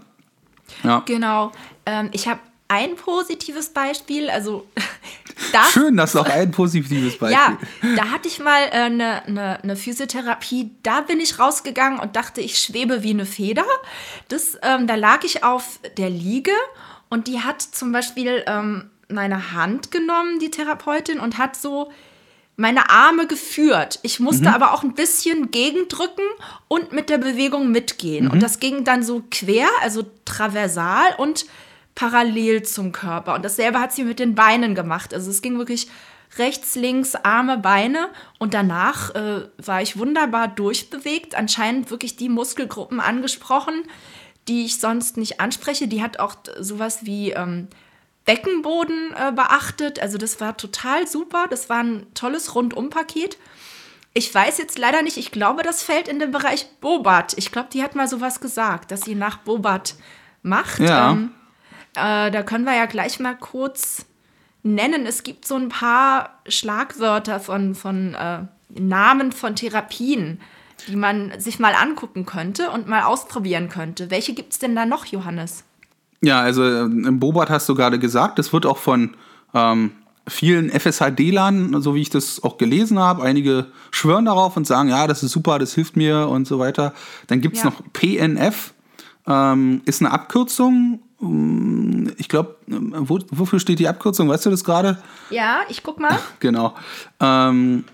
Ja. 0.82 1.02
Genau. 1.06 1.52
Ähm, 1.86 2.10
ich 2.12 2.28
habe 2.28 2.40
ein 2.68 2.96
positives 2.96 3.68
Beispiel, 3.68 4.28
also 4.28 4.66
das, 5.52 5.72
Schön, 5.72 5.96
dass 5.96 6.14
noch 6.14 6.28
ein 6.28 6.50
positives 6.50 7.18
Beispiel. 7.18 7.38
Ja, 7.38 7.94
da 7.96 8.10
hatte 8.10 8.28
ich 8.28 8.40
mal 8.40 8.68
eine 8.70 9.24
äh, 9.26 9.30
ne, 9.30 9.58
ne 9.62 9.76
Physiotherapie, 9.76 10.72
da 10.82 11.00
bin 11.00 11.20
ich 11.20 11.38
rausgegangen 11.38 12.00
und 12.00 12.16
dachte, 12.16 12.40
ich 12.40 12.58
schwebe 12.58 13.02
wie 13.02 13.10
eine 13.10 13.26
Feder. 13.26 13.64
Das, 14.28 14.58
ähm, 14.62 14.86
da 14.86 14.96
lag 14.96 15.24
ich 15.24 15.44
auf 15.44 15.78
der 15.96 16.10
Liege 16.10 16.52
und 17.08 17.28
die 17.28 17.40
hat 17.40 17.62
zum 17.62 17.92
Beispiel 17.92 18.42
ähm, 18.46 18.90
meine 19.08 19.52
Hand 19.52 19.92
genommen, 19.92 20.40
die 20.40 20.50
Therapeutin, 20.50 21.20
und 21.20 21.38
hat 21.38 21.54
so 21.54 21.92
meine 22.56 22.88
Arme 22.90 23.26
geführt. 23.26 23.98
Ich 24.02 24.18
musste 24.18 24.48
mhm. 24.48 24.54
aber 24.54 24.72
auch 24.72 24.82
ein 24.82 24.94
bisschen 24.94 25.50
gegendrücken 25.50 26.24
und 26.68 26.92
mit 26.92 27.10
der 27.10 27.18
Bewegung 27.18 27.70
mitgehen. 27.70 28.26
Mhm. 28.26 28.30
Und 28.32 28.42
das 28.42 28.60
ging 28.60 28.84
dann 28.84 29.02
so 29.02 29.22
quer, 29.30 29.68
also 29.82 30.04
traversal 30.24 31.14
und 31.18 31.46
parallel 31.94 32.62
zum 32.62 32.92
Körper. 32.92 33.34
Und 33.34 33.44
dasselbe 33.44 33.78
hat 33.78 33.92
sie 33.92 34.04
mit 34.04 34.18
den 34.18 34.34
Beinen 34.34 34.74
gemacht. 34.74 35.12
Also 35.12 35.30
es 35.30 35.42
ging 35.42 35.58
wirklich 35.58 35.88
rechts, 36.38 36.74
links, 36.76 37.14
Arme, 37.14 37.58
Beine. 37.58 38.08
Und 38.38 38.54
danach 38.54 39.14
äh, 39.14 39.48
war 39.58 39.82
ich 39.82 39.98
wunderbar 39.98 40.48
durchbewegt. 40.48 41.34
Anscheinend 41.34 41.90
wirklich 41.90 42.16
die 42.16 42.28
Muskelgruppen 42.28 43.00
angesprochen, 43.00 43.84
die 44.48 44.64
ich 44.64 44.80
sonst 44.80 45.18
nicht 45.18 45.40
anspreche. 45.40 45.88
Die 45.88 46.02
hat 46.02 46.20
auch 46.20 46.36
sowas 46.58 47.00
wie 47.04 47.32
ähm, 47.32 47.68
Beckenboden 48.26 49.14
äh, 49.14 49.32
beachtet. 49.32 50.00
Also 50.02 50.18
das 50.18 50.40
war 50.40 50.56
total 50.56 51.06
super. 51.06 51.46
Das 51.48 51.70
war 51.70 51.82
ein 51.82 52.06
tolles 52.12 52.54
Rundumpaket. 52.54 53.38
Ich 54.12 54.34
weiß 54.34 54.58
jetzt 54.58 54.78
leider 54.78 55.02
nicht, 55.02 55.16
ich 55.16 55.30
glaube, 55.30 55.62
das 55.62 55.82
fällt 55.82 56.08
in 56.08 56.18
den 56.18 56.32
Bereich 56.32 56.70
Bobat. 56.80 57.34
Ich 57.36 57.52
glaube, 57.52 57.68
die 57.72 57.82
hat 57.82 57.94
mal 57.94 58.08
sowas 58.08 58.40
gesagt, 58.40 58.90
dass 58.90 59.02
sie 59.02 59.14
nach 59.14 59.38
Bobat 59.38 59.94
macht. 60.42 60.80
Ja. 60.80 61.12
Ähm, 61.12 61.30
äh, 61.94 62.30
da 62.30 62.42
können 62.42 62.64
wir 62.64 62.74
ja 62.74 62.86
gleich 62.86 63.20
mal 63.20 63.36
kurz 63.36 64.06
nennen. 64.62 65.06
Es 65.06 65.22
gibt 65.22 65.46
so 65.46 65.54
ein 65.54 65.68
paar 65.68 66.40
Schlagwörter 66.48 67.40
von, 67.40 67.74
von 67.74 68.14
äh, 68.14 68.40
Namen 68.70 69.32
von 69.32 69.54
Therapien, 69.54 70.40
die 70.88 70.96
man 70.96 71.38
sich 71.38 71.58
mal 71.58 71.74
angucken 71.74 72.26
könnte 72.26 72.70
und 72.70 72.88
mal 72.88 73.02
ausprobieren 73.02 73.68
könnte. 73.68 74.10
Welche 74.10 74.34
gibt 74.34 74.52
es 74.54 74.58
denn 74.58 74.74
da 74.74 74.84
noch, 74.86 75.06
Johannes? 75.06 75.64
Ja, 76.22 76.40
also 76.40 76.64
im 76.64 77.20
Bobat 77.20 77.50
hast 77.50 77.68
du 77.68 77.74
gerade 77.74 77.98
gesagt, 77.98 78.38
es 78.38 78.52
wird 78.52 78.66
auch 78.66 78.78
von 78.78 79.14
ähm, 79.54 79.92
vielen 80.26 80.70
FSHD-Lern, 80.70 81.80
so 81.82 81.94
wie 81.94 82.02
ich 82.02 82.10
das 82.10 82.42
auch 82.42 82.58
gelesen 82.58 82.98
habe, 82.98 83.22
einige 83.22 83.66
schwören 83.90 84.24
darauf 84.24 84.56
und 84.56 84.66
sagen, 84.66 84.88
ja, 84.88 85.06
das 85.06 85.22
ist 85.22 85.32
super, 85.32 85.58
das 85.58 85.74
hilft 85.74 85.96
mir 85.96 86.28
und 86.28 86.46
so 86.46 86.58
weiter. 86.58 86.94
Dann 87.26 87.40
gibt 87.40 87.56
es 87.56 87.62
ja. 87.62 87.70
noch 87.70 87.82
PNF, 87.92 88.72
ähm, 89.26 89.82
ist 89.84 90.00
eine 90.00 90.10
Abkürzung 90.10 91.00
hm, 91.18 92.12
ich 92.18 92.28
glaube, 92.28 92.56
wo, 92.66 93.18
wofür 93.30 93.58
steht 93.58 93.78
die 93.78 93.88
Abkürzung? 93.88 94.28
Weißt 94.28 94.44
du 94.46 94.50
das 94.50 94.64
gerade? 94.64 94.98
Ja, 95.30 95.60
ich 95.68 95.82
guck 95.82 95.98
mal. 95.98 96.18
genau. 96.40 96.74
Ähm, 97.20 97.84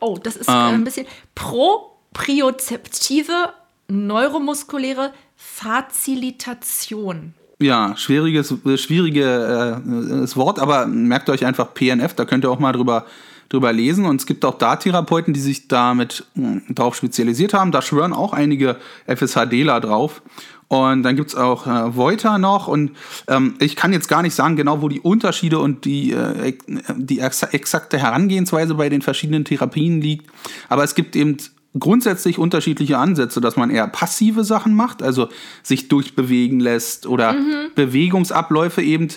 oh, 0.00 0.16
das 0.22 0.36
ist 0.36 0.48
äh, 0.48 0.52
ähm, 0.52 0.74
ein 0.74 0.84
bisschen 0.84 1.08
propriozeptive 1.34 3.52
neuromuskuläre 3.88 5.12
Fazilitation. 5.36 7.34
Ja, 7.60 7.96
schwieriges, 7.96 8.54
schwierige 8.76 9.82
äh, 9.84 10.36
Wort, 10.36 10.60
aber 10.60 10.86
merkt 10.86 11.28
euch 11.28 11.44
einfach 11.44 11.74
PNF, 11.74 12.14
da 12.14 12.24
könnt 12.24 12.44
ihr 12.44 12.50
auch 12.50 12.60
mal 12.60 12.72
drüber, 12.72 13.04
drüber 13.48 13.72
lesen. 13.72 14.06
Und 14.06 14.20
es 14.20 14.26
gibt 14.26 14.44
auch 14.44 14.58
da 14.58 14.76
Therapeuten, 14.76 15.34
die 15.34 15.40
sich 15.40 15.66
damit 15.66 16.24
hm, 16.34 16.62
darauf 16.68 16.94
spezialisiert 16.94 17.54
haben. 17.54 17.72
Da 17.72 17.82
schwören 17.82 18.12
auch 18.12 18.32
einige 18.32 18.76
FSHDler 19.06 19.80
drauf. 19.80 20.22
Und 20.68 21.02
dann 21.02 21.16
gibt's 21.16 21.34
auch 21.34 21.66
äh, 21.66 21.96
Voiter 21.96 22.38
noch. 22.38 22.68
Und 22.68 22.92
ähm, 23.26 23.54
ich 23.58 23.74
kann 23.74 23.92
jetzt 23.92 24.06
gar 24.06 24.22
nicht 24.22 24.34
sagen, 24.34 24.54
genau 24.54 24.80
wo 24.82 24.88
die 24.88 25.00
Unterschiede 25.00 25.58
und 25.58 25.84
die, 25.84 26.12
äh, 26.12 26.52
die 26.96 27.20
ex 27.20 27.42
exakte 27.42 27.98
Herangehensweise 27.98 28.74
bei 28.74 28.88
den 28.88 29.02
verschiedenen 29.02 29.44
Therapien 29.44 30.00
liegt. 30.00 30.30
Aber 30.68 30.84
es 30.84 30.94
gibt 30.94 31.16
eben 31.16 31.38
grundsätzlich 31.78 32.38
unterschiedliche 32.38 32.98
Ansätze, 32.98 33.40
dass 33.40 33.56
man 33.56 33.70
eher 33.70 33.86
passive 33.88 34.44
Sachen 34.44 34.74
macht, 34.74 35.02
also 35.02 35.28
sich 35.62 35.88
durchbewegen 35.88 36.60
lässt 36.60 37.06
oder 37.06 37.32
mhm. 37.32 37.70
Bewegungsabläufe 37.74 38.82
eben. 38.82 39.08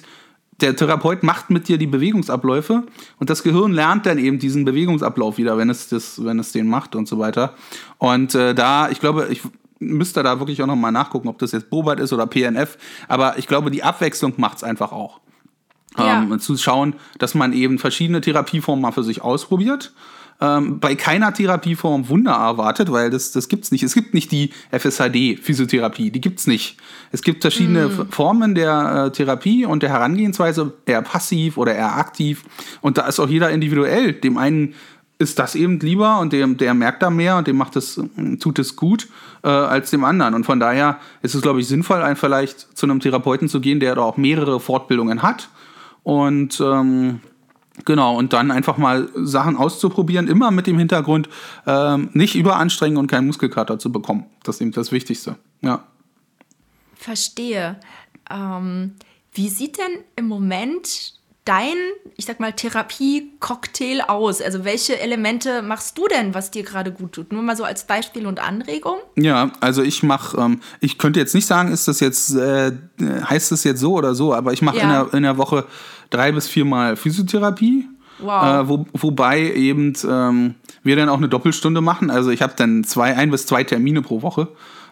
Der 0.59 0.75
Therapeut 0.75 1.23
macht 1.23 1.49
mit 1.49 1.67
dir 1.67 1.79
die 1.79 1.87
Bewegungsabläufe 1.87 2.83
und 3.19 3.29
das 3.31 3.41
Gehirn 3.41 3.71
lernt 3.71 4.05
dann 4.05 4.19
eben 4.19 4.37
diesen 4.37 4.63
Bewegungsablauf 4.63 5.39
wieder, 5.39 5.57
wenn 5.57 5.71
es, 5.71 5.89
das, 5.89 6.23
wenn 6.23 6.37
es 6.37 6.51
den 6.51 6.67
macht 6.67 6.95
und 6.95 7.07
so 7.07 7.17
weiter. 7.17 7.55
Und 7.97 8.35
äh, 8.35 8.53
da, 8.53 8.87
ich 8.89 8.99
glaube, 8.99 9.27
ich 9.31 9.41
müsste 9.79 10.21
da 10.21 10.37
wirklich 10.37 10.61
auch 10.61 10.67
nochmal 10.67 10.91
nachgucken, 10.91 11.29
ob 11.29 11.39
das 11.39 11.51
jetzt 11.51 11.71
Bobart 11.71 11.99
ist 11.99 12.13
oder 12.13 12.27
PNF, 12.27 12.77
aber 13.07 13.39
ich 13.39 13.47
glaube, 13.47 13.71
die 13.71 13.81
Abwechslung 13.81 14.33
macht 14.37 14.57
es 14.57 14.63
einfach 14.63 14.91
auch. 14.91 15.19
Ja. 15.97 16.21
Ähm, 16.21 16.39
zu 16.39 16.55
schauen, 16.57 16.93
dass 17.17 17.33
man 17.33 17.53
eben 17.53 17.79
verschiedene 17.79 18.21
Therapieformen 18.21 18.81
mal 18.81 18.91
für 18.91 19.03
sich 19.03 19.21
ausprobiert 19.21 19.93
ähm, 20.41 20.79
bei 20.79 20.95
keiner 20.95 21.33
Therapieform 21.33 22.09
Wunder 22.09 22.31
erwartet, 22.31 22.91
weil 22.91 23.11
das, 23.11 23.31
das 23.31 23.47
es 23.47 23.71
nicht. 23.71 23.83
Es 23.83 23.93
gibt 23.93 24.13
nicht 24.13 24.31
die 24.31 24.49
FSHD-Physiotherapie, 24.71 26.09
die 26.09 26.19
gibt 26.21 26.39
es 26.39 26.47
nicht. 26.47 26.77
Es 27.11 27.21
gibt 27.21 27.43
verschiedene 27.43 27.87
mm. 27.87 28.07
Formen 28.09 28.55
der 28.55 29.05
äh, 29.07 29.11
Therapie 29.11 29.65
und 29.65 29.83
der 29.83 29.91
Herangehensweise, 29.91 30.73
eher 30.85 31.03
passiv 31.03 31.57
oder 31.57 31.75
eher 31.75 31.95
aktiv. 31.95 32.43
Und 32.81 32.97
da 32.97 33.07
ist 33.07 33.19
auch 33.19 33.29
jeder 33.29 33.51
individuell. 33.51 34.13
Dem 34.13 34.37
einen 34.37 34.73
ist 35.19 35.37
das 35.37 35.53
eben 35.53 35.79
lieber 35.79 36.19
und 36.19 36.33
der, 36.33 36.47
der 36.47 36.73
merkt 36.73 37.03
da 37.03 37.11
mehr 37.11 37.37
und 37.37 37.45
dem 37.45 37.55
macht 37.55 37.75
es, 37.75 38.01
tut 38.39 38.57
es 38.57 38.75
gut 38.75 39.07
äh, 39.43 39.49
als 39.49 39.91
dem 39.91 40.03
anderen. 40.03 40.33
Und 40.33 40.45
von 40.45 40.59
daher 40.59 40.97
ist 41.21 41.35
es, 41.35 41.43
glaube 41.43 41.59
ich, 41.59 41.67
sinnvoll, 41.67 42.01
ein 42.01 42.15
vielleicht 42.15 42.75
zu 42.75 42.87
einem 42.87 42.99
Therapeuten 42.99 43.47
zu 43.47 43.61
gehen, 43.61 43.79
der 43.79 43.93
da 43.93 44.01
auch 44.01 44.17
mehrere 44.17 44.59
Fortbildungen 44.59 45.21
hat. 45.21 45.49
Und 46.01 46.59
ähm, 46.59 47.19
Genau, 47.85 48.17
und 48.17 48.33
dann 48.33 48.51
einfach 48.51 48.77
mal 48.77 49.09
Sachen 49.15 49.57
auszuprobieren, 49.57 50.27
immer 50.27 50.51
mit 50.51 50.67
dem 50.67 50.77
Hintergrund, 50.77 51.29
ähm, 51.65 52.09
nicht 52.13 52.35
überanstrengen 52.35 52.97
und 52.97 53.07
keinen 53.07 53.27
Muskelkater 53.27 53.79
zu 53.79 53.91
bekommen. 53.91 54.25
Das 54.43 54.55
ist 54.55 54.61
eben 54.61 54.71
das 54.71 54.91
Wichtigste. 54.91 55.35
Ja. 55.61 55.83
Verstehe. 56.95 57.79
Ähm, 58.29 58.93
wie 59.33 59.49
sieht 59.49 59.77
denn 59.77 60.03
im 60.15 60.27
Moment 60.27 61.13
dein, 61.51 61.75
ich 62.15 62.25
sag 62.25 62.39
mal, 62.39 62.53
Therapie-Cocktail 62.53 64.03
aus? 64.07 64.41
Also 64.41 64.63
welche 64.63 64.99
Elemente 64.99 65.61
machst 65.61 65.97
du 65.97 66.07
denn, 66.07 66.33
was 66.33 66.49
dir 66.49 66.63
gerade 66.63 66.93
gut 66.93 67.11
tut? 67.11 67.33
Nur 67.33 67.43
mal 67.43 67.57
so 67.57 67.65
als 67.65 67.85
Beispiel 67.85 68.25
und 68.25 68.39
Anregung? 68.39 68.99
Ja, 69.17 69.51
also 69.59 69.83
ich 69.83 70.01
mache, 70.01 70.37
ähm, 70.39 70.61
ich 70.79 70.97
könnte 70.97 71.19
jetzt 71.19 71.35
nicht 71.35 71.45
sagen, 71.45 71.73
ist 71.73 71.89
das 71.89 71.99
jetzt, 71.99 72.33
äh, 72.35 72.71
heißt 73.01 73.51
das 73.51 73.65
jetzt 73.65 73.81
so 73.81 73.93
oder 73.95 74.15
so, 74.15 74.33
aber 74.33 74.53
ich 74.53 74.61
mache 74.61 74.77
ja. 74.77 74.83
in, 74.83 74.89
der, 74.89 75.13
in 75.13 75.23
der 75.23 75.37
Woche 75.37 75.65
drei 76.09 76.31
bis 76.31 76.47
viermal 76.47 76.95
Physiotherapie. 76.95 77.89
Wow. 78.19 78.43
Äh, 78.43 78.69
wo, 78.69 78.85
wobei 78.93 79.51
eben 79.51 79.93
ähm, 80.07 80.55
wir 80.83 80.95
dann 80.95 81.09
auch 81.09 81.17
eine 81.17 81.27
Doppelstunde 81.27 81.81
machen. 81.81 82.09
Also 82.09 82.29
ich 82.29 82.41
habe 82.41 82.53
dann 82.55 82.85
zwei, 82.85 83.17
ein 83.17 83.29
bis 83.29 83.45
zwei 83.45 83.65
Termine 83.65 84.01
pro 84.01 84.21
Woche. 84.21 84.47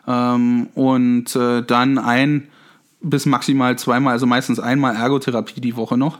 Ähm, 0.08 0.68
und 0.76 1.36
äh, 1.38 1.62
dann 1.64 1.98
ein 2.00 2.50
bis 3.02 3.26
maximal 3.26 3.78
zweimal, 3.78 4.12
also 4.12 4.26
meistens 4.26 4.60
einmal 4.60 4.96
Ergotherapie 4.96 5.62
die 5.62 5.78
Woche 5.78 5.98
noch. 5.98 6.20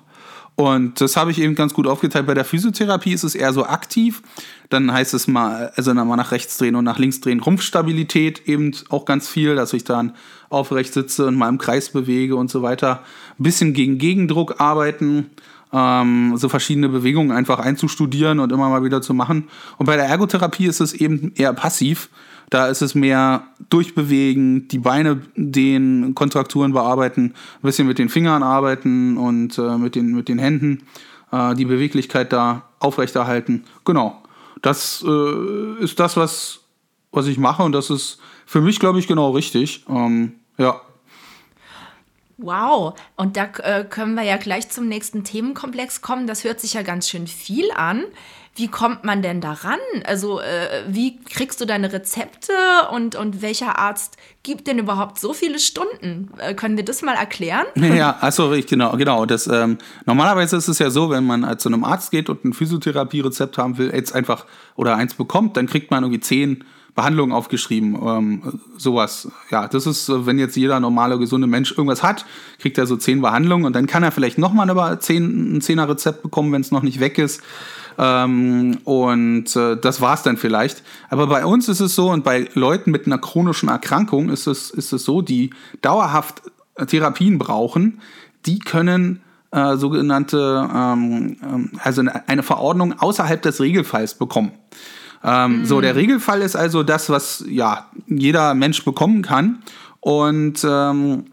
Und 0.60 1.00
das 1.00 1.16
habe 1.16 1.32
ich 1.32 1.40
eben 1.40 1.56
ganz 1.56 1.74
gut 1.74 1.88
aufgeteilt. 1.88 2.28
Bei 2.28 2.34
der 2.34 2.44
Physiotherapie 2.44 3.14
ist 3.14 3.24
es 3.24 3.34
eher 3.34 3.54
so 3.54 3.66
aktiv. 3.66 4.22
Dann 4.68 4.92
heißt 4.92 5.14
es 5.14 5.26
mal, 5.26 5.72
also 5.78 5.94
mal 5.94 6.18
nach 6.18 6.34
rechts 6.34 6.58
drehen 6.58 6.76
und 6.76 6.84
nach 6.84 7.00
links 7.00 7.22
drehen. 7.22 7.40
Rumpfstabilität 7.40 8.46
eben 8.46 8.76
auch 8.90 9.06
ganz 9.06 9.30
viel, 9.30 9.56
dass 9.56 9.72
ich 9.72 9.86
dann 9.86 10.18
aufrecht 10.50 10.94
sitze 10.94 11.28
und 11.28 11.36
mal 11.36 11.48
im 11.48 11.60
Kreis 11.60 11.88
bewege 11.92 12.36
und 12.36 12.52
so 12.52 12.62
weiter. 12.62 13.04
Ein 13.40 13.44
bisschen 13.44 13.74
gegen 13.74 14.00
Gegendruck 14.00 14.60
arbeiten. 14.60 15.30
Ähm, 15.72 16.36
so 16.36 16.50
verschiedene 16.50 16.90
Bewegungen 16.90 17.32
einfach 17.32 17.60
einzustudieren 17.60 18.40
und 18.40 18.52
immer 18.52 18.70
mal 18.70 18.84
wieder 18.84 19.02
zu 19.02 19.14
machen. 19.14 19.50
Und 19.78 19.86
bei 19.86 19.96
der 19.96 20.06
Ergotherapie 20.06 20.66
ist 20.66 20.82
es 20.82 20.94
eben 20.94 21.32
eher 21.36 21.54
passiv. 21.54 22.10
Da 22.50 22.68
ist 22.68 22.82
es 22.82 22.96
mehr 22.96 23.44
durchbewegen, 23.70 24.68
die 24.68 24.80
Beine 24.80 25.22
den 25.36 26.16
Kontrakturen 26.16 26.74
bearbeiten, 26.74 27.26
ein 27.26 27.62
bisschen 27.62 27.88
mit 27.88 28.00
den 28.00 28.10
Fingern 28.10 28.42
arbeiten 28.42 29.18
und 29.18 29.58
äh, 29.60 29.78
mit, 29.78 29.94
den, 29.94 30.16
mit 30.16 30.28
den 30.28 30.40
Händen 30.40 30.84
äh, 31.32 31.54
die 31.54 31.66
Beweglichkeit 31.66 32.34
da 32.34 32.64
aufrechterhalten. 32.80 33.66
Genau. 33.86 34.24
Das 34.62 35.06
äh, 35.08 35.84
ist 35.84 36.00
das, 36.00 36.18
was, 36.18 36.62
was 37.12 37.28
ich 37.28 37.38
mache 37.38 37.64
und 37.64 37.72
das 37.72 37.92
ist 37.92 38.20
für 38.46 38.62
mich, 38.62 38.80
glaube 38.80 38.98
ich, 38.98 39.08
genau 39.08 39.32
richtig. 39.32 39.86
Ähm, 39.88 40.34
ja. 40.58 40.82
Wow, 42.42 42.98
und 43.18 43.36
da 43.36 43.50
äh, 43.64 43.84
können 43.84 44.16
wir 44.16 44.24
ja 44.24 44.38
gleich 44.38 44.70
zum 44.70 44.88
nächsten 44.88 45.26
Themenkomplex 45.26 46.02
kommen. 46.02 46.26
Das 46.26 46.46
hört 46.46 46.62
sich 46.62 46.74
ja 46.74 46.84
ganz 46.84 47.10
schön 47.10 47.28
viel 47.28 47.70
an. 47.72 48.06
Wie 48.56 48.68
kommt 48.68 49.04
man 49.04 49.22
denn 49.22 49.42
daran? 49.42 49.80
Also, 50.06 50.40
äh, 50.40 50.84
wie 50.88 51.18
kriegst 51.18 51.60
du 51.60 51.66
deine 51.66 51.92
Rezepte 51.92 52.54
und, 52.92 53.16
und 53.16 53.42
welcher 53.42 53.78
Arzt 53.78 54.18
gibt 54.44 54.68
denn 54.68 54.80
überhaupt 54.80 55.20
so 55.20 55.34
viele 55.34 55.60
Stunden? 55.60 56.30
Äh, 56.38 56.54
können 56.54 56.78
wir 56.78 56.86
das 56.86 57.02
mal 57.02 57.16
erklären? 57.16 57.66
Ja, 58.00 58.18
also 58.22 58.56
genau, 58.68 58.96
genau. 58.96 59.26
Das, 59.26 59.48
ähm, 59.48 59.78
normalerweise 60.06 60.56
ist 60.56 60.70
es 60.70 60.80
ja 60.80 60.90
so, 60.90 61.10
wenn 61.10 61.26
man 61.26 61.60
zu 61.60 61.68
einem 61.68 61.84
Arzt 61.84 62.12
geht 62.12 62.30
und 62.30 62.46
ein 62.46 62.54
Physiotherapie-Rezept 62.54 63.58
haben 63.58 63.78
will, 63.78 63.92
jetzt 63.94 64.14
einfach 64.14 64.46
oder 64.76 64.96
eins 64.96 65.14
bekommt, 65.14 65.58
dann 65.58 65.68
kriegt 65.68 65.92
man 65.92 66.04
irgendwie 66.04 66.22
zehn 66.22 66.64
Behandlungen 66.96 67.32
aufgeschrieben. 67.32 67.98
Ähm, 68.06 68.60
sowas. 68.78 69.30
Ja, 69.52 69.68
das 69.68 69.86
ist, 69.86 70.10
wenn 70.10 70.40
jetzt 70.40 70.56
jeder 70.56 70.80
normale, 70.80 71.18
gesunde 71.18 71.48
Mensch 71.48 71.72
irgendwas 71.72 72.04
hat, 72.04 72.26
kriegt 72.60 72.78
er 72.78 72.86
so 72.86 72.98
zehn 72.98 73.22
Behandlungen 73.22 73.66
und 73.66 73.74
dann 73.76 73.88
kann 73.88 74.04
er 74.04 74.12
vielleicht 74.12 74.38
nochmal 74.38 74.70
ein 74.70 75.62
Zehner 75.62 75.90
Rezept 75.90 76.22
bekommen, 76.22 76.52
wenn 76.52 76.62
es 76.62 76.72
noch 76.72 76.84
nicht 76.84 77.00
weg 77.00 77.18
ist. 77.18 77.42
Ähm, 77.98 78.78
und 78.86 79.56
äh, 79.56 79.76
das 79.76 80.00
war 80.00 80.14
es 80.14 80.24
dann 80.24 80.38
vielleicht. 80.38 80.84
Aber 81.10 81.28
bei 81.28 81.46
uns 81.46 81.68
ist 81.68 81.82
es 81.82 81.96
so 81.96 82.10
und 82.12 82.24
bei 82.24 82.48
Leuten 82.54 82.92
mit 82.92 83.06
einer 83.06 83.18
chronischen 83.18 83.68
Erkrankung 83.68 84.30
ist 84.30 84.48
es, 84.48 84.70
ist 84.72 84.94
es 84.94 85.04
so, 85.04 85.22
die 85.22 85.50
dauerhaft 85.82 86.44
Therapien 86.88 87.38
brauchen, 87.38 88.00
die 88.46 88.60
können 88.60 89.22
äh, 89.52 89.76
sogenannte, 89.76 90.70
ähm, 90.74 91.38
ähm 91.44 91.72
also 91.84 92.04
eine 92.28 92.44
Verordnung 92.44 92.98
außerhalb 92.98 93.42
des 93.42 93.60
Regelfalls 93.60 94.14
bekommen. 94.14 94.52
Ähm, 95.24 95.60
mhm. 95.60 95.66
So, 95.66 95.82
der 95.82 95.96
Regelfall 95.96 96.42
ist 96.42 96.56
also 96.56 96.84
das, 96.84 97.10
was 97.10 97.44
ja 97.48 97.88
jeder 98.08 98.54
Mensch 98.54 98.84
bekommen 98.86 99.22
kann. 99.22 99.60
Und 100.00 100.64
ähm, 100.64 101.26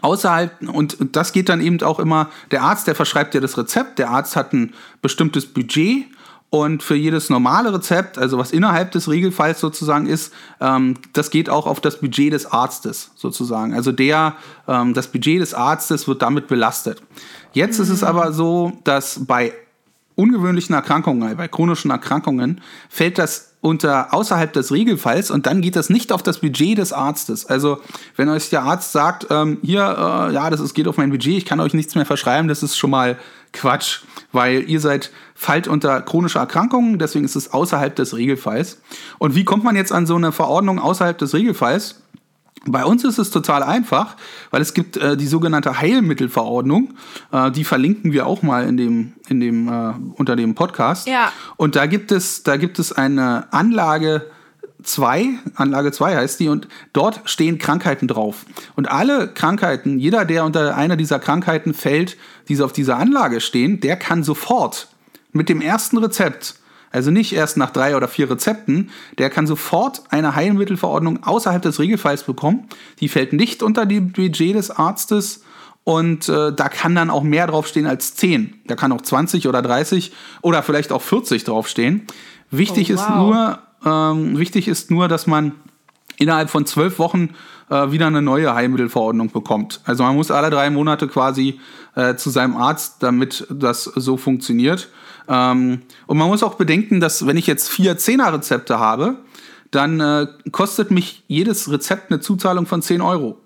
außerhalb, 0.00 0.52
und 0.68 0.96
das 1.12 1.32
geht 1.32 1.48
dann 1.48 1.60
eben 1.60 1.82
auch 1.82 1.98
immer, 1.98 2.30
der 2.50 2.62
Arzt, 2.62 2.86
der 2.86 2.94
verschreibt 2.94 3.34
dir 3.34 3.40
das 3.40 3.58
Rezept, 3.58 3.98
der 3.98 4.10
Arzt 4.10 4.36
hat 4.36 4.52
ein 4.52 4.72
bestimmtes 5.02 5.46
Budget 5.46 6.06
und 6.50 6.82
für 6.82 6.94
jedes 6.94 7.28
normale 7.28 7.74
Rezept, 7.74 8.16
also 8.16 8.38
was 8.38 8.52
innerhalb 8.52 8.90
des 8.92 9.10
Regelfalls 9.10 9.60
sozusagen 9.60 10.06
ist, 10.06 10.32
ähm, 10.60 10.94
das 11.12 11.30
geht 11.30 11.50
auch 11.50 11.66
auf 11.66 11.80
das 11.80 12.00
Budget 12.00 12.32
des 12.32 12.46
Arztes 12.46 13.10
sozusagen. 13.16 13.74
Also 13.74 13.92
der, 13.92 14.34
ähm, 14.66 14.94
das 14.94 15.08
Budget 15.08 15.42
des 15.42 15.52
Arztes 15.52 16.08
wird 16.08 16.22
damit 16.22 16.48
belastet. 16.48 17.02
Jetzt 17.52 17.78
mhm. 17.78 17.84
ist 17.84 17.90
es 17.90 18.00
mhm. 18.00 18.08
aber 18.08 18.32
so, 18.32 18.72
dass 18.84 19.26
bei 19.26 19.52
ungewöhnlichen 20.18 20.74
Erkrankungen, 20.74 21.36
bei 21.36 21.46
chronischen 21.46 21.92
Erkrankungen, 21.92 22.60
fällt 22.88 23.18
das 23.18 23.54
unter 23.60 24.12
außerhalb 24.12 24.52
des 24.52 24.72
Regelfalls 24.72 25.30
und 25.30 25.46
dann 25.46 25.60
geht 25.60 25.76
das 25.76 25.90
nicht 25.90 26.12
auf 26.12 26.24
das 26.24 26.40
Budget 26.40 26.76
des 26.76 26.92
Arztes. 26.92 27.46
Also 27.46 27.80
wenn 28.16 28.28
euch 28.28 28.50
der 28.50 28.62
Arzt 28.62 28.90
sagt, 28.90 29.28
ähm, 29.30 29.58
hier, 29.62 29.82
äh, 29.82 30.34
ja, 30.34 30.50
das 30.50 30.60
ist, 30.60 30.74
geht 30.74 30.88
auf 30.88 30.96
mein 30.96 31.10
Budget, 31.10 31.38
ich 31.38 31.44
kann 31.44 31.60
euch 31.60 31.72
nichts 31.72 31.94
mehr 31.94 32.04
verschreiben, 32.06 32.48
das 32.48 32.64
ist 32.64 32.76
schon 32.76 32.90
mal 32.90 33.16
Quatsch, 33.52 34.00
weil 34.32 34.68
ihr 34.68 34.80
seid 34.80 35.12
fallt 35.34 35.68
unter 35.68 36.02
chronische 36.02 36.40
Erkrankungen, 36.40 36.98
deswegen 36.98 37.24
ist 37.24 37.36
es 37.36 37.52
außerhalb 37.52 37.94
des 37.94 38.16
Regelfalls. 38.16 38.80
Und 39.18 39.36
wie 39.36 39.44
kommt 39.44 39.62
man 39.62 39.76
jetzt 39.76 39.92
an 39.92 40.06
so 40.06 40.16
eine 40.16 40.32
Verordnung 40.32 40.80
außerhalb 40.80 41.16
des 41.16 41.32
Regelfalls? 41.32 42.02
Bei 42.72 42.84
uns 42.84 43.04
ist 43.04 43.18
es 43.18 43.30
total 43.30 43.62
einfach, 43.62 44.16
weil 44.50 44.62
es 44.62 44.74
gibt 44.74 44.96
äh, 44.96 45.16
die 45.16 45.26
sogenannte 45.26 45.80
Heilmittelverordnung. 45.80 46.94
Äh, 47.32 47.50
die 47.50 47.64
verlinken 47.64 48.12
wir 48.12 48.26
auch 48.26 48.42
mal 48.42 48.66
in 48.66 48.76
dem, 48.76 49.12
in 49.28 49.40
dem, 49.40 49.68
äh, 49.68 49.92
unter 50.14 50.36
dem 50.36 50.54
Podcast. 50.54 51.08
Ja. 51.08 51.32
Und 51.56 51.76
da 51.76 51.86
gibt 51.86 52.12
es, 52.12 52.42
da 52.42 52.56
gibt 52.56 52.78
es 52.78 52.92
eine 52.92 53.52
Anlage 53.52 54.26
2, 54.82 55.30
Anlage 55.56 55.92
2 55.92 56.16
heißt 56.16 56.40
die, 56.40 56.48
und 56.48 56.68
dort 56.92 57.22
stehen 57.24 57.58
Krankheiten 57.58 58.06
drauf. 58.06 58.46
Und 58.76 58.90
alle 58.90 59.28
Krankheiten, 59.28 59.98
jeder, 59.98 60.24
der 60.24 60.44
unter 60.44 60.76
einer 60.76 60.96
dieser 60.96 61.18
Krankheiten 61.18 61.74
fällt, 61.74 62.16
die 62.48 62.60
auf 62.62 62.72
dieser 62.72 62.96
Anlage 62.96 63.40
stehen, 63.40 63.80
der 63.80 63.96
kann 63.96 64.22
sofort 64.22 64.88
mit 65.32 65.48
dem 65.48 65.60
ersten 65.60 65.98
Rezept 65.98 66.54
also 66.98 67.12
nicht 67.12 67.32
erst 67.32 67.56
nach 67.56 67.70
drei 67.70 67.96
oder 67.96 68.08
vier 68.08 68.28
Rezepten, 68.28 68.90
der 69.18 69.30
kann 69.30 69.46
sofort 69.46 70.02
eine 70.10 70.34
Heilmittelverordnung 70.34 71.22
außerhalb 71.22 71.62
des 71.62 71.78
Regelfalls 71.78 72.24
bekommen. 72.24 72.68
Die 72.98 73.08
fällt 73.08 73.32
nicht 73.32 73.62
unter 73.62 73.86
die 73.86 74.00
Budget 74.00 74.56
des 74.56 74.72
Arztes 74.72 75.44
und 75.84 76.28
äh, 76.28 76.52
da 76.52 76.68
kann 76.68 76.96
dann 76.96 77.08
auch 77.08 77.22
mehr 77.22 77.46
draufstehen 77.46 77.86
als 77.86 78.16
10. 78.16 78.62
Da 78.66 78.74
kann 78.74 78.90
auch 78.90 79.00
20 79.00 79.46
oder 79.46 79.62
30 79.62 80.10
oder 80.42 80.64
vielleicht 80.64 80.90
auch 80.90 81.02
40 81.02 81.44
draufstehen. 81.44 82.02
Wichtig, 82.50 82.92
oh, 82.92 82.96
wow. 82.96 83.00
ist, 83.00 83.10
nur, 83.14 83.58
ähm, 83.86 84.38
wichtig 84.38 84.66
ist 84.66 84.90
nur, 84.90 85.06
dass 85.06 85.28
man 85.28 85.52
innerhalb 86.18 86.50
von 86.50 86.66
zwölf 86.66 86.98
Wochen 86.98 87.30
äh, 87.70 87.90
wieder 87.90 88.06
eine 88.06 88.22
neue 88.22 88.54
Heilmittelverordnung 88.54 89.30
bekommt. 89.30 89.80
Also 89.84 90.02
man 90.02 90.14
muss 90.14 90.30
alle 90.30 90.50
drei 90.50 90.70
Monate 90.70 91.08
quasi 91.08 91.60
äh, 91.94 92.16
zu 92.16 92.30
seinem 92.30 92.56
Arzt, 92.56 92.96
damit 93.02 93.46
das 93.50 93.84
so 93.84 94.16
funktioniert. 94.16 94.88
Ähm, 95.28 95.82
und 96.06 96.18
man 96.18 96.28
muss 96.28 96.42
auch 96.42 96.54
bedenken, 96.54 97.00
dass 97.00 97.26
wenn 97.26 97.36
ich 97.36 97.46
jetzt 97.46 97.68
vier 97.68 97.96
Zehner-Rezepte 97.96 98.78
habe, 98.78 99.16
dann 99.70 100.00
äh, 100.00 100.26
kostet 100.50 100.90
mich 100.90 101.24
jedes 101.28 101.70
Rezept 101.70 102.10
eine 102.10 102.20
Zuzahlung 102.20 102.66
von 102.66 102.82
10 102.82 103.00
Euro. 103.00 103.38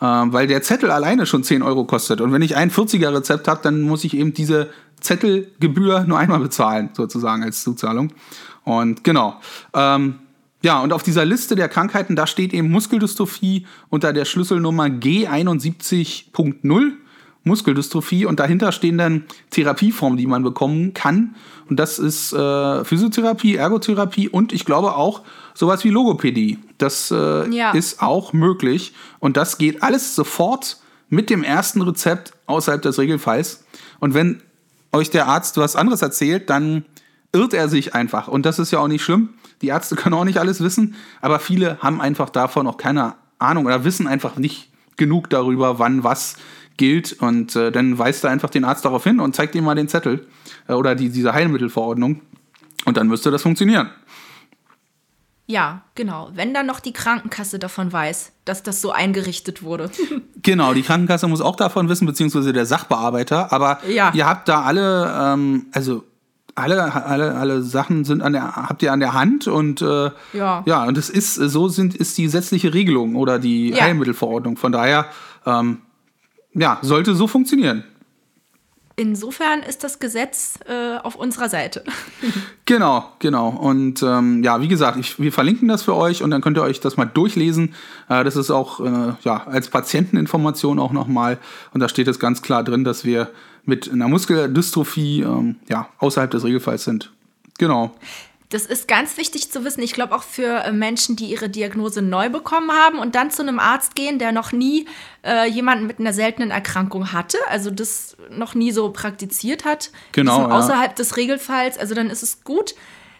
Äh, 0.00 0.04
weil 0.04 0.46
der 0.46 0.62
Zettel 0.62 0.90
alleine 0.90 1.26
schon 1.26 1.44
10 1.44 1.62
Euro 1.62 1.84
kostet. 1.84 2.20
Und 2.20 2.32
wenn 2.32 2.42
ich 2.42 2.56
ein 2.56 2.70
40er 2.70 3.14
Rezept 3.14 3.48
habe, 3.48 3.60
dann 3.62 3.82
muss 3.82 4.04
ich 4.04 4.16
eben 4.16 4.32
diese 4.32 4.70
Zettelgebühr 5.00 6.04
nur 6.04 6.18
einmal 6.18 6.40
bezahlen, 6.40 6.90
sozusagen 6.92 7.42
als 7.42 7.62
Zuzahlung. 7.62 8.12
Und 8.64 9.04
genau. 9.04 9.40
Ähm, 9.74 10.20
ja, 10.62 10.80
und 10.80 10.92
auf 10.92 11.02
dieser 11.02 11.24
Liste 11.24 11.54
der 11.54 11.68
Krankheiten, 11.68 12.16
da 12.16 12.26
steht 12.26 12.52
eben 12.52 12.70
Muskeldystrophie 12.70 13.66
unter 13.90 14.12
der 14.12 14.24
Schlüsselnummer 14.24 14.86
G71.0. 14.86 16.92
Muskeldystrophie 17.44 18.26
und 18.26 18.40
dahinter 18.40 18.72
stehen 18.72 18.98
dann 18.98 19.24
Therapieformen, 19.50 20.18
die 20.18 20.26
man 20.26 20.42
bekommen 20.42 20.92
kann. 20.92 21.36
Und 21.70 21.78
das 21.78 21.98
ist 21.98 22.32
äh, 22.32 22.84
Physiotherapie, 22.84 23.56
Ergotherapie 23.56 24.28
und 24.28 24.52
ich 24.52 24.64
glaube 24.64 24.96
auch 24.96 25.22
sowas 25.54 25.84
wie 25.84 25.90
Logopädie. 25.90 26.58
Das 26.76 27.10
äh, 27.10 27.48
ja. 27.48 27.70
ist 27.70 28.02
auch 28.02 28.32
möglich. 28.32 28.92
Und 29.18 29.36
das 29.36 29.58
geht 29.58 29.82
alles 29.82 30.14
sofort 30.14 30.78
mit 31.08 31.30
dem 31.30 31.42
ersten 31.42 31.80
Rezept 31.82 32.32
außerhalb 32.46 32.82
des 32.82 32.98
Regelfalls. 32.98 33.64
Und 33.98 34.14
wenn 34.14 34.42
euch 34.92 35.10
der 35.10 35.26
Arzt 35.26 35.56
was 35.56 35.76
anderes 35.76 36.02
erzählt, 36.02 36.50
dann 36.50 36.84
irrt 37.32 37.54
er 37.54 37.68
sich 37.68 37.94
einfach. 37.94 38.28
Und 38.28 38.46
das 38.46 38.58
ist 38.58 38.70
ja 38.70 38.78
auch 38.78 38.88
nicht 38.88 39.02
schlimm. 39.02 39.30
Die 39.62 39.68
Ärzte 39.68 39.96
können 39.96 40.14
auch 40.14 40.24
nicht 40.24 40.38
alles 40.38 40.60
wissen, 40.60 40.94
aber 41.20 41.38
viele 41.38 41.78
haben 41.80 42.00
einfach 42.00 42.30
davon 42.30 42.66
auch 42.66 42.76
keine 42.76 43.14
Ahnung 43.38 43.66
oder 43.66 43.84
wissen 43.84 44.06
einfach 44.06 44.36
nicht 44.36 44.70
genug 44.96 45.30
darüber, 45.30 45.78
wann 45.78 46.04
was 46.04 46.36
gilt. 46.76 47.14
Und 47.14 47.56
äh, 47.56 47.70
dann 47.70 47.98
weist 47.98 48.24
er 48.24 48.30
einfach 48.30 48.50
den 48.50 48.64
Arzt 48.64 48.84
darauf 48.84 49.04
hin 49.04 49.20
und 49.20 49.34
zeigt 49.34 49.54
ihm 49.54 49.64
mal 49.64 49.74
den 49.74 49.88
Zettel 49.88 50.26
äh, 50.68 50.72
oder 50.72 50.94
die, 50.94 51.10
diese 51.10 51.32
Heilmittelverordnung. 51.32 52.20
Und 52.84 52.96
dann 52.96 53.08
müsste 53.08 53.30
das 53.30 53.42
funktionieren. 53.42 53.90
Ja, 55.50 55.80
genau. 55.94 56.30
Wenn 56.34 56.52
dann 56.52 56.66
noch 56.66 56.78
die 56.78 56.92
Krankenkasse 56.92 57.58
davon 57.58 57.90
weiß, 57.90 58.32
dass 58.44 58.62
das 58.62 58.82
so 58.82 58.92
eingerichtet 58.92 59.62
wurde. 59.62 59.90
genau, 60.42 60.74
die 60.74 60.82
Krankenkasse 60.82 61.26
muss 61.26 61.40
auch 61.40 61.56
davon 61.56 61.88
wissen, 61.88 62.06
beziehungsweise 62.06 62.52
der 62.52 62.66
Sachbearbeiter. 62.66 63.50
Aber 63.50 63.80
ja. 63.88 64.12
ihr 64.14 64.26
habt 64.26 64.46
da 64.48 64.62
alle, 64.62 65.10
ähm, 65.18 65.66
also 65.72 66.04
alle, 66.58 67.06
alle, 67.06 67.34
alle 67.34 67.62
Sachen 67.62 68.04
sind 68.04 68.22
an 68.22 68.32
der, 68.32 68.56
habt 68.56 68.82
ihr 68.82 68.92
an 68.92 69.00
der 69.00 69.12
Hand 69.12 69.46
und 69.46 69.80
äh, 69.80 70.10
ja. 70.32 70.62
ja, 70.66 70.84
und 70.84 70.98
es 70.98 71.08
ist, 71.08 71.34
so 71.34 71.68
sind, 71.68 71.94
ist 71.94 72.18
die 72.18 72.24
gesetzliche 72.24 72.74
Regelung 72.74 73.16
oder 73.16 73.38
die 73.38 73.70
ja. 73.70 73.84
Heilmittelverordnung. 73.84 74.56
Von 74.56 74.72
daher, 74.72 75.06
ähm, 75.46 75.78
ja, 76.54 76.78
sollte 76.82 77.14
so 77.14 77.26
funktionieren. 77.26 77.84
Insofern 78.98 79.60
ist 79.60 79.84
das 79.84 80.00
Gesetz 80.00 80.58
äh, 80.66 80.96
auf 80.96 81.14
unserer 81.14 81.48
Seite. 81.48 81.84
genau, 82.64 83.12
genau. 83.20 83.50
Und 83.50 84.02
ähm, 84.02 84.42
ja, 84.42 84.60
wie 84.60 84.66
gesagt, 84.66 84.98
ich, 84.98 85.20
wir 85.20 85.30
verlinken 85.30 85.68
das 85.68 85.84
für 85.84 85.94
euch 85.94 86.24
und 86.24 86.32
dann 86.32 86.40
könnt 86.40 86.58
ihr 86.58 86.64
euch 86.64 86.80
das 86.80 86.96
mal 86.96 87.04
durchlesen. 87.04 87.76
Äh, 88.08 88.24
das 88.24 88.34
ist 88.34 88.50
auch 88.50 88.80
äh, 88.80 89.12
ja, 89.22 89.46
als 89.46 89.68
Patienteninformation 89.68 90.80
auch 90.80 90.90
nochmal. 90.90 91.38
Und 91.72 91.78
da 91.78 91.88
steht 91.88 92.08
es 92.08 92.18
ganz 92.18 92.42
klar 92.42 92.64
drin, 92.64 92.82
dass 92.82 93.04
wir 93.04 93.30
mit 93.68 93.92
einer 93.92 94.08
Muskeldystrophie 94.08 95.20
ähm, 95.20 95.56
ja, 95.68 95.90
außerhalb 95.98 96.30
des 96.30 96.42
Regelfalls 96.42 96.84
sind. 96.84 97.12
Genau. 97.58 97.94
Das 98.48 98.64
ist 98.64 98.88
ganz 98.88 99.18
wichtig 99.18 99.52
zu 99.52 99.62
wissen. 99.62 99.82
Ich 99.82 99.92
glaube 99.92 100.14
auch 100.14 100.22
für 100.22 100.64
äh, 100.64 100.72
Menschen, 100.72 101.16
die 101.16 101.26
ihre 101.26 101.50
Diagnose 101.50 102.00
neu 102.00 102.30
bekommen 102.30 102.72
haben 102.72 102.98
und 102.98 103.14
dann 103.14 103.30
zu 103.30 103.42
einem 103.42 103.58
Arzt 103.58 103.94
gehen, 103.94 104.18
der 104.18 104.32
noch 104.32 104.52
nie 104.52 104.86
äh, 105.22 105.46
jemanden 105.46 105.86
mit 105.86 106.00
einer 106.00 106.14
seltenen 106.14 106.50
Erkrankung 106.50 107.12
hatte, 107.12 107.36
also 107.50 107.70
das 107.70 108.16
noch 108.30 108.54
nie 108.54 108.72
so 108.72 108.90
praktiziert 108.90 109.66
hat, 109.66 109.90
genau, 110.12 110.48
ja. 110.48 110.58
außerhalb 110.58 110.96
des 110.96 111.18
Regelfalls. 111.18 111.76
Also 111.76 111.94
dann 111.94 112.08
ist 112.08 112.22
es 112.22 112.42
gut, 112.44 112.74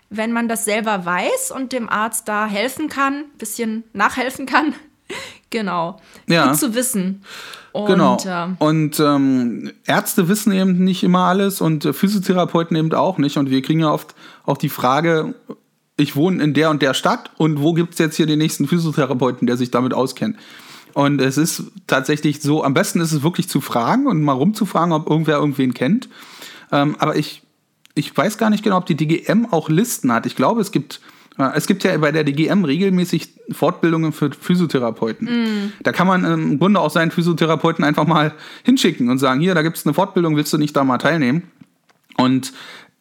wenn 0.08 0.32
man 0.32 0.48
das 0.48 0.64
selber 0.64 1.04
weiß 1.04 1.50
und 1.50 1.72
dem 1.72 1.90
Arzt 1.90 2.26
da 2.26 2.46
helfen 2.46 2.88
kann, 2.88 3.24
bisschen 3.36 3.84
nachhelfen 3.92 4.46
kann. 4.46 4.74
genau. 5.50 6.00
Ja. 6.26 6.48
Gut 6.48 6.58
zu 6.58 6.74
wissen. 6.74 7.22
Und, 7.72 7.86
genau. 7.86 8.18
Äh, 8.24 8.48
und 8.58 8.98
ähm, 8.98 9.72
Ärzte 9.86 10.28
wissen 10.28 10.52
eben 10.52 10.84
nicht 10.84 11.02
immer 11.02 11.24
alles 11.24 11.60
und 11.60 11.84
äh, 11.84 11.92
Physiotherapeuten 11.92 12.76
eben 12.76 12.92
auch 12.94 13.18
nicht. 13.18 13.36
Und 13.36 13.50
wir 13.50 13.62
kriegen 13.62 13.80
ja 13.80 13.92
oft 13.92 14.14
auch 14.44 14.56
die 14.56 14.68
Frage, 14.68 15.34
ich 15.96 16.16
wohne 16.16 16.42
in 16.42 16.54
der 16.54 16.70
und 16.70 16.80
der 16.80 16.94
Stadt 16.94 17.30
und 17.36 17.60
wo 17.60 17.74
gibt 17.74 17.94
es 17.94 17.98
jetzt 17.98 18.16
hier 18.16 18.26
den 18.26 18.38
nächsten 18.38 18.66
Physiotherapeuten, 18.66 19.46
der 19.46 19.56
sich 19.56 19.70
damit 19.70 19.92
auskennt? 19.92 20.36
Und 20.94 21.20
es 21.20 21.36
ist 21.36 21.64
tatsächlich 21.86 22.40
so, 22.40 22.64
am 22.64 22.74
besten 22.74 23.00
ist 23.00 23.12
es 23.12 23.22
wirklich 23.22 23.48
zu 23.48 23.60
fragen 23.60 24.06
und 24.06 24.22
mal 24.22 24.32
rumzufragen, 24.32 24.92
ob 24.92 25.08
irgendwer 25.08 25.36
irgendwen 25.36 25.74
kennt. 25.74 26.08
Ähm, 26.72 26.96
aber 26.98 27.16
ich, 27.16 27.42
ich 27.94 28.16
weiß 28.16 28.38
gar 28.38 28.50
nicht 28.50 28.64
genau, 28.64 28.78
ob 28.78 28.86
die 28.86 28.96
DGM 28.96 29.46
auch 29.50 29.68
Listen 29.68 30.12
hat. 30.12 30.26
Ich 30.26 30.34
glaube, 30.34 30.60
es 30.60 30.72
gibt 30.72 31.00
es 31.54 31.66
gibt 31.66 31.84
ja 31.84 31.96
bei 31.98 32.10
der 32.10 32.24
DGM 32.24 32.64
regelmäßig 32.64 33.28
Fortbildungen 33.52 34.12
für 34.12 34.30
Physiotherapeuten. 34.32 35.28
Mm. 35.28 35.72
Da 35.82 35.92
kann 35.92 36.06
man 36.06 36.24
im 36.24 36.58
Grunde 36.58 36.80
auch 36.80 36.90
seinen 36.90 37.12
Physiotherapeuten 37.12 37.84
einfach 37.84 38.06
mal 38.06 38.34
hinschicken 38.64 39.08
und 39.08 39.18
sagen, 39.18 39.40
hier, 39.40 39.54
da 39.54 39.62
gibt 39.62 39.76
es 39.76 39.86
eine 39.86 39.94
Fortbildung, 39.94 40.36
willst 40.36 40.52
du 40.52 40.58
nicht 40.58 40.76
da 40.76 40.82
mal 40.82 40.98
teilnehmen? 40.98 41.44
Und 42.16 42.52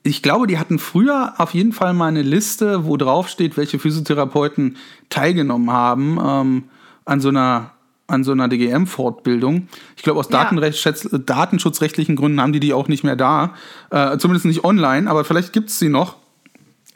ich 0.04 0.22
glaube, 0.22 0.46
die 0.48 0.60
hatten 0.60 0.78
früher 0.78 1.34
auf 1.38 1.54
jeden 1.54 1.74
Fall 1.74 1.94
mal 1.94 2.08
eine 2.08 2.22
Liste, 2.22 2.86
wo 2.86 2.96
drauf 2.96 3.28
steht, 3.28 3.58
welche 3.58 3.80
Physiotherapeuten 3.80 4.78
teilgenommen 5.10 5.72
haben 5.72 6.20
ähm, 6.24 6.64
an 7.06 7.20
so 7.20 7.30
einer 7.30 7.72
an 8.10 8.24
so 8.24 8.32
einer 8.32 8.48
DGM-Fortbildung. 8.48 9.68
Ich 9.98 10.04
glaube, 10.04 10.22
aus 10.22 10.30
ja. 10.30 10.50
datenschutzrechtlichen 10.50 12.16
Gründen 12.16 12.40
haben 12.40 12.54
die 12.54 12.62
die 12.62 12.72
auch 12.72 12.88
nicht 12.88 13.04
mehr 13.04 13.18
da. 13.18 13.54
Äh, 13.90 14.18
zumindest 14.18 14.46
nicht 14.46 14.64
online, 14.64 15.10
aber 15.10 15.26
vielleicht 15.26 15.52
gibt 15.52 15.70
es 15.70 15.78
sie 15.78 15.90
noch 15.90 16.16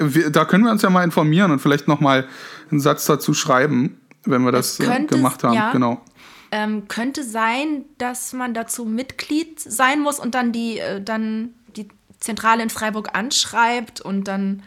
wir, 0.01 0.29
da 0.29 0.45
können 0.45 0.63
wir 0.63 0.71
uns 0.71 0.81
ja 0.81 0.89
mal 0.89 1.03
informieren 1.03 1.51
und 1.51 1.59
vielleicht 1.59 1.87
noch 1.87 1.99
mal 1.99 2.27
einen 2.69 2.79
Satz 2.79 3.05
dazu 3.05 3.33
schreiben, 3.33 3.99
wenn 4.25 4.43
wir 4.43 4.51
das 4.51 4.79
äh, 4.79 4.85
könnte, 4.85 5.15
gemacht 5.15 5.43
haben. 5.43 5.53
Ja, 5.53 5.71
genau. 5.71 6.01
Ähm, 6.51 6.87
könnte 6.87 7.23
sein, 7.23 7.85
dass 7.97 8.33
man 8.33 8.53
dazu 8.53 8.85
Mitglied 8.85 9.59
sein 9.59 10.01
muss 10.01 10.19
und 10.19 10.35
dann 10.35 10.51
die, 10.51 10.79
äh, 10.79 11.01
dann 11.01 11.51
die 11.75 11.87
Zentrale 12.19 12.63
in 12.63 12.69
Freiburg 12.69 13.09
anschreibt 13.13 14.01
und 14.01 14.27
dann 14.27 14.63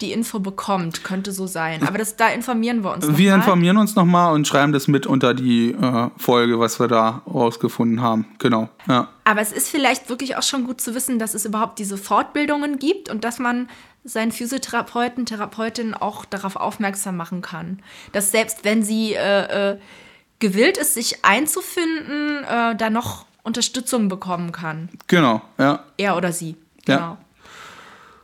die 0.00 0.12
Info 0.12 0.38
bekommt. 0.38 1.02
Könnte 1.02 1.32
so 1.32 1.46
sein. 1.46 1.86
Aber 1.86 1.98
das, 1.98 2.16
da 2.16 2.28
informieren 2.28 2.84
wir 2.84 2.92
uns 2.92 3.06
noch 3.06 3.18
Wir 3.18 3.30
mal. 3.32 3.36
informieren 3.38 3.76
uns 3.78 3.96
nochmal 3.96 4.32
und 4.32 4.46
schreiben 4.46 4.72
das 4.72 4.86
mit 4.86 5.06
unter 5.06 5.34
die 5.34 5.72
äh, 5.72 6.10
Folge, 6.16 6.60
was 6.60 6.78
wir 6.78 6.86
da 6.88 7.22
rausgefunden 7.26 8.00
haben. 8.00 8.26
Genau. 8.38 8.68
Ja. 8.86 9.08
Aber 9.24 9.40
es 9.40 9.52
ist 9.52 9.68
vielleicht 9.68 10.08
wirklich 10.08 10.36
auch 10.36 10.42
schon 10.42 10.64
gut 10.64 10.80
zu 10.80 10.94
wissen, 10.94 11.18
dass 11.18 11.34
es 11.34 11.44
überhaupt 11.44 11.78
diese 11.78 11.96
Fortbildungen 11.98 12.78
gibt 12.78 13.08
und 13.10 13.24
dass 13.24 13.38
man 13.38 13.68
seinen 14.04 14.32
Physiotherapeuten, 14.32 15.26
Therapeutin 15.26 15.94
auch 15.94 16.24
darauf 16.24 16.56
aufmerksam 16.56 17.16
machen 17.16 17.42
kann. 17.42 17.80
Dass 18.12 18.30
selbst 18.30 18.64
wenn 18.64 18.82
sie 18.82 19.14
äh, 19.14 19.72
äh, 19.72 19.78
gewillt 20.38 20.78
ist, 20.78 20.94
sich 20.94 21.24
einzufinden, 21.24 22.44
äh, 22.44 22.76
da 22.76 22.90
noch 22.90 23.26
Unterstützung 23.42 24.08
bekommen 24.08 24.52
kann. 24.52 24.88
Genau, 25.08 25.42
ja. 25.58 25.84
Er 25.96 26.16
oder 26.16 26.32
sie. 26.32 26.56
Genau. 26.84 27.18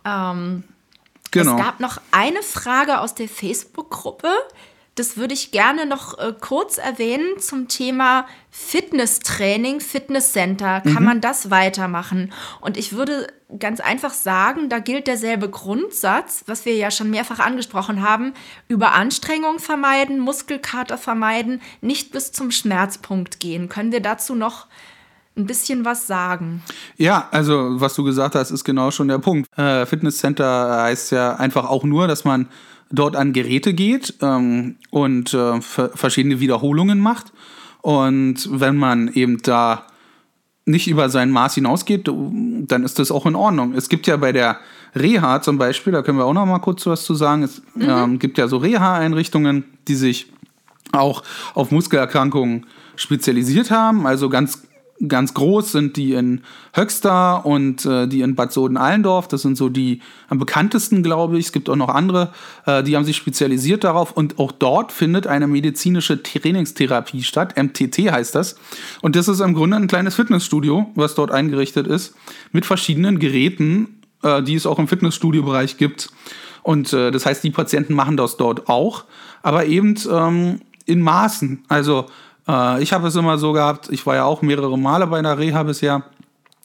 Ja. 0.06 0.30
Ähm, 0.32 0.64
genau. 1.34 1.56
Es 1.56 1.62
gab 1.62 1.80
noch 1.80 2.00
eine 2.10 2.42
Frage 2.42 3.00
aus 3.00 3.14
der 3.14 3.28
Facebook-Gruppe. 3.28 4.28
Das 4.94 5.16
würde 5.16 5.34
ich 5.34 5.50
gerne 5.50 5.86
noch 5.86 6.18
äh, 6.18 6.32
kurz 6.40 6.78
erwähnen 6.78 7.40
zum 7.40 7.66
Thema 7.66 8.26
Fitnesstraining, 8.50 9.80
Fitnesscenter. 9.80 10.82
Kann 10.82 10.94
mhm. 10.94 11.04
man 11.04 11.20
das 11.20 11.50
weitermachen? 11.50 12.32
Und 12.60 12.76
ich 12.76 12.92
würde 12.92 13.26
ganz 13.58 13.80
einfach 13.80 14.12
sagen, 14.14 14.68
da 14.68 14.78
gilt 14.78 15.08
derselbe 15.08 15.50
Grundsatz, 15.50 16.44
was 16.46 16.64
wir 16.64 16.76
ja 16.76 16.92
schon 16.92 17.10
mehrfach 17.10 17.40
angesprochen 17.40 18.02
haben. 18.02 18.34
Überanstrengung 18.68 19.58
vermeiden, 19.58 20.20
Muskelkater 20.20 20.96
vermeiden, 20.96 21.60
nicht 21.80 22.12
bis 22.12 22.30
zum 22.30 22.52
Schmerzpunkt 22.52 23.40
gehen. 23.40 23.68
Können 23.68 23.90
wir 23.90 24.00
dazu 24.00 24.36
noch 24.36 24.68
ein 25.36 25.46
bisschen 25.46 25.84
was 25.84 26.06
sagen. 26.06 26.62
Ja, 26.96 27.28
also 27.30 27.80
was 27.80 27.94
du 27.94 28.04
gesagt 28.04 28.34
hast, 28.34 28.50
ist 28.50 28.64
genau 28.64 28.90
schon 28.90 29.08
der 29.08 29.18
Punkt. 29.18 29.48
Äh, 29.58 29.86
Fitnesscenter 29.86 30.82
heißt 30.82 31.12
ja 31.12 31.36
einfach 31.36 31.68
auch 31.68 31.84
nur, 31.84 32.06
dass 32.06 32.24
man 32.24 32.48
dort 32.90 33.16
an 33.16 33.32
Geräte 33.32 33.74
geht 33.74 34.14
ähm, 34.20 34.76
und 34.90 35.34
äh, 35.34 35.60
verschiedene 35.60 36.40
Wiederholungen 36.40 37.00
macht. 37.00 37.32
Und 37.82 38.48
wenn 38.50 38.76
man 38.76 39.08
eben 39.12 39.42
da 39.42 39.86
nicht 40.66 40.88
über 40.88 41.10
sein 41.10 41.30
Maß 41.30 41.56
hinausgeht, 41.56 42.08
dann 42.08 42.84
ist 42.84 42.98
das 42.98 43.10
auch 43.10 43.26
in 43.26 43.34
Ordnung. 43.34 43.74
Es 43.74 43.88
gibt 43.88 44.06
ja 44.06 44.16
bei 44.16 44.32
der 44.32 44.58
Reha 44.94 45.42
zum 45.42 45.58
Beispiel, 45.58 45.92
da 45.92 46.02
können 46.02 46.16
wir 46.16 46.24
auch 46.24 46.32
noch 46.32 46.46
mal 46.46 46.60
kurz 46.60 46.86
was 46.86 47.04
zu 47.04 47.14
sagen, 47.14 47.42
es 47.42 47.60
mhm. 47.74 47.82
ähm, 47.88 48.18
gibt 48.18 48.38
ja 48.38 48.48
so 48.48 48.56
Reha-Einrichtungen, 48.56 49.64
die 49.88 49.96
sich 49.96 50.32
auch 50.92 51.22
auf 51.54 51.70
Muskelerkrankungen 51.70 52.66
spezialisiert 52.96 53.70
haben, 53.70 54.06
also 54.06 54.28
ganz 54.28 54.62
ganz 55.08 55.34
groß 55.34 55.72
sind 55.72 55.96
die 55.96 56.12
in 56.12 56.42
Höxter 56.72 57.44
und 57.44 57.84
äh, 57.84 58.06
die 58.06 58.20
in 58.20 58.34
Bad 58.34 58.52
Soden-Allendorf. 58.52 59.28
Das 59.28 59.42
sind 59.42 59.56
so 59.56 59.68
die 59.68 60.00
am 60.28 60.38
bekanntesten, 60.38 61.02
glaube 61.02 61.38
ich. 61.38 61.46
Es 61.46 61.52
gibt 61.52 61.68
auch 61.68 61.76
noch 61.76 61.88
andere, 61.88 62.32
äh, 62.66 62.82
die 62.82 62.96
haben 62.96 63.04
sich 63.04 63.16
spezialisiert 63.16 63.84
darauf. 63.84 64.12
Und 64.12 64.38
auch 64.38 64.52
dort 64.52 64.92
findet 64.92 65.26
eine 65.26 65.46
medizinische 65.46 66.22
Trainingstherapie 66.22 67.22
statt. 67.22 67.54
MTT 67.56 68.10
heißt 68.10 68.34
das. 68.34 68.56
Und 69.02 69.16
das 69.16 69.28
ist 69.28 69.40
im 69.40 69.54
Grunde 69.54 69.76
ein 69.76 69.88
kleines 69.88 70.14
Fitnessstudio, 70.14 70.90
was 70.94 71.14
dort 71.14 71.30
eingerichtet 71.30 71.86
ist, 71.86 72.14
mit 72.52 72.64
verschiedenen 72.64 73.18
Geräten, 73.18 74.00
äh, 74.22 74.42
die 74.42 74.54
es 74.54 74.66
auch 74.66 74.78
im 74.78 74.88
Fitnessstudio-Bereich 74.88 75.76
gibt. 75.76 76.08
Und 76.62 76.92
äh, 76.92 77.10
das 77.10 77.26
heißt, 77.26 77.44
die 77.44 77.50
Patienten 77.50 77.94
machen 77.94 78.16
das 78.16 78.36
dort 78.36 78.68
auch, 78.68 79.04
aber 79.42 79.66
eben 79.66 79.96
ähm, 80.10 80.60
in 80.86 81.02
Maßen. 81.02 81.64
Also 81.68 82.06
äh, 82.48 82.82
ich 82.82 82.92
habe 82.92 83.08
es 83.08 83.16
immer 83.16 83.38
so 83.38 83.52
gehabt, 83.52 83.88
ich 83.90 84.04
war 84.06 84.14
ja 84.16 84.24
auch 84.24 84.42
mehrere 84.42 84.78
Male 84.78 85.06
bei 85.06 85.18
einer 85.18 85.38
Reha 85.38 85.62
bisher, 85.62 86.02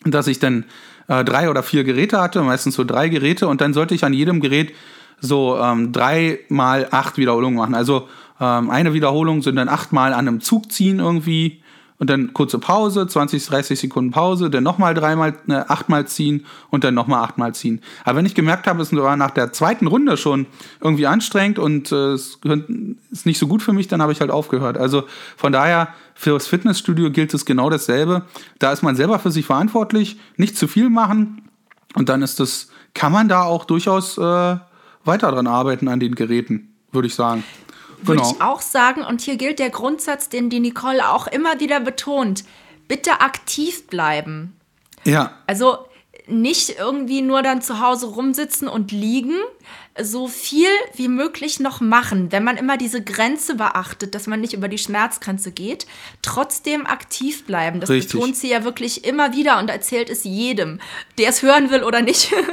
dass 0.06 0.28
ich 0.28 0.40
dann 0.40 0.66
äh, 1.08 1.24
drei 1.24 1.50
oder 1.50 1.64
vier 1.64 1.84
Geräte 1.84 2.22
hatte, 2.22 2.42
meistens 2.42 2.76
so 2.76 2.84
drei 2.84 3.10
Geräte, 3.10 3.48
und 3.48 3.62
dann 3.62 3.74
sollte 3.74 3.96
ich 3.96 4.04
an 4.06 4.14
jedem 4.14 4.40
Gerät 4.40 4.74
so 5.20 5.58
ähm, 5.58 5.92
drei 5.92 6.40
mal 6.50 6.88
acht 6.92 7.18
Wiederholungen 7.18 7.58
machen. 7.58 7.76
Also 7.76 8.08
ähm, 8.40 8.70
eine 8.70 8.94
Wiederholung 8.94 9.42
sind 9.42 9.58
dann 9.58 9.70
achtmal 9.70 10.14
an 10.14 10.28
einem 10.28 10.42
Zug 10.42 10.72
ziehen 10.72 11.00
irgendwie 11.00 11.62
und 12.00 12.10
dann 12.10 12.34
kurze 12.34 12.58
Pause, 12.58 13.06
20, 13.06 13.46
30 13.46 13.80
Sekunden 13.80 14.12
Pause, 14.12 14.50
dann 14.50 14.64
nochmal 14.64 14.94
dreimal, 14.94 15.36
äh, 15.48 15.54
achtmal 15.54 16.08
ziehen 16.08 16.46
und 16.70 16.84
dann 16.84 16.94
nochmal 16.94 17.24
achtmal 17.24 17.54
ziehen. 17.54 17.82
Aber 18.06 18.18
wenn 18.18 18.26
ich 18.26 18.34
gemerkt 18.34 18.68
habe, 18.68 18.82
es 18.82 18.96
war 18.96 19.18
nach 19.18 19.32
der 19.32 19.52
zweiten 19.52 19.86
Runde 19.86 20.18
schon 20.18 20.48
irgendwie 20.80 21.06
anstrengend 21.06 21.60
und 21.60 21.92
äh, 21.92 22.14
es 22.14 22.40
ist 23.12 23.26
nicht 23.26 23.38
so 23.38 23.48
gut 23.48 23.62
für 23.62 23.74
mich, 23.74 23.90
dann 23.90 24.02
habe 24.02 24.14
ich 24.14 24.22
halt 24.22 24.32
aufgehört. 24.32 24.78
Also 24.78 25.04
von 25.36 25.52
daher, 25.52 25.90
für 26.16 26.32
das 26.32 26.48
Fitnessstudio 26.48 27.12
gilt 27.12 27.34
es 27.34 27.46
genau 27.46 27.70
dasselbe. 27.70 28.24
Da 28.60 28.72
ist 28.72 28.82
man 28.82 28.96
selber 28.96 29.20
für 29.20 29.32
sich 29.32 29.46
verantwortlich, 29.46 30.18
nicht 30.38 30.58
zu 30.58 30.68
viel 30.68 30.90
machen 30.90 31.44
und 31.96 32.10
dann 32.10 32.22
ist 32.22 32.40
das, 32.40 32.70
kann 32.94 33.12
man 33.12 33.28
da 33.28 33.44
auch 33.44 33.66
durchaus 33.66 34.18
äh, 34.18 34.58
weiter 35.04 35.32
dran 35.32 35.48
arbeiten 35.48 35.90
an 35.90 36.00
den 36.00 36.16
Geräten, 36.16 36.74
würde 36.92 37.08
ich 37.08 37.16
sagen. 37.16 37.44
Würde 38.02 38.22
genau. 38.22 38.34
ich 38.34 38.42
auch 38.42 38.62
sagen. 38.62 39.04
Und 39.04 39.22
hier 39.22 39.38
gilt 39.38 39.60
der 39.60 39.70
Grundsatz, 39.70 40.30
den 40.30 40.50
die 40.50 40.60
Nicole 40.60 41.10
auch 41.10 41.28
immer 41.28 41.60
wieder 41.60 41.80
betont. 41.80 42.44
Bitte 42.88 43.22
aktiv 43.22 43.88
bleiben. 43.88 44.56
Ja. 45.04 45.38
Also 45.48 45.78
nicht 46.28 46.78
irgendwie 46.78 47.22
nur 47.22 47.42
dann 47.42 47.62
zu 47.62 47.80
Hause 47.80 48.08
rumsitzen 48.08 48.68
und 48.68 48.92
liegen, 48.92 49.36
so 50.02 50.28
viel 50.28 50.70
wie 50.96 51.08
möglich 51.08 51.60
noch 51.60 51.82
machen, 51.82 52.32
wenn 52.32 52.44
man 52.44 52.58
immer 52.58 52.78
diese 52.78 53.04
Grenze 53.04 53.56
beachtet, 53.56 54.16
dass 54.16 54.28
man 54.28 54.40
nicht 54.40 54.54
über 54.54 54.68
die 54.68 54.78
Schmerzgrenze 54.78 55.52
geht, 55.52 55.88
trotzdem 56.22 56.86
aktiv 56.86 57.46
bleiben. 57.46 57.80
Das 57.80 57.90
Richtig. 57.90 58.14
betont 58.14 58.38
sie 58.38 58.50
ja 58.50 58.64
wirklich 58.64 59.06
immer 59.06 59.34
wieder 59.34 59.60
und 59.60 59.70
erzählt 59.70 60.10
es 60.10 60.24
jedem, 60.24 60.80
der 61.18 61.30
es 61.30 61.42
hören 61.42 61.72
will 61.72 61.84
oder 61.84 62.02
nicht. 62.02 62.34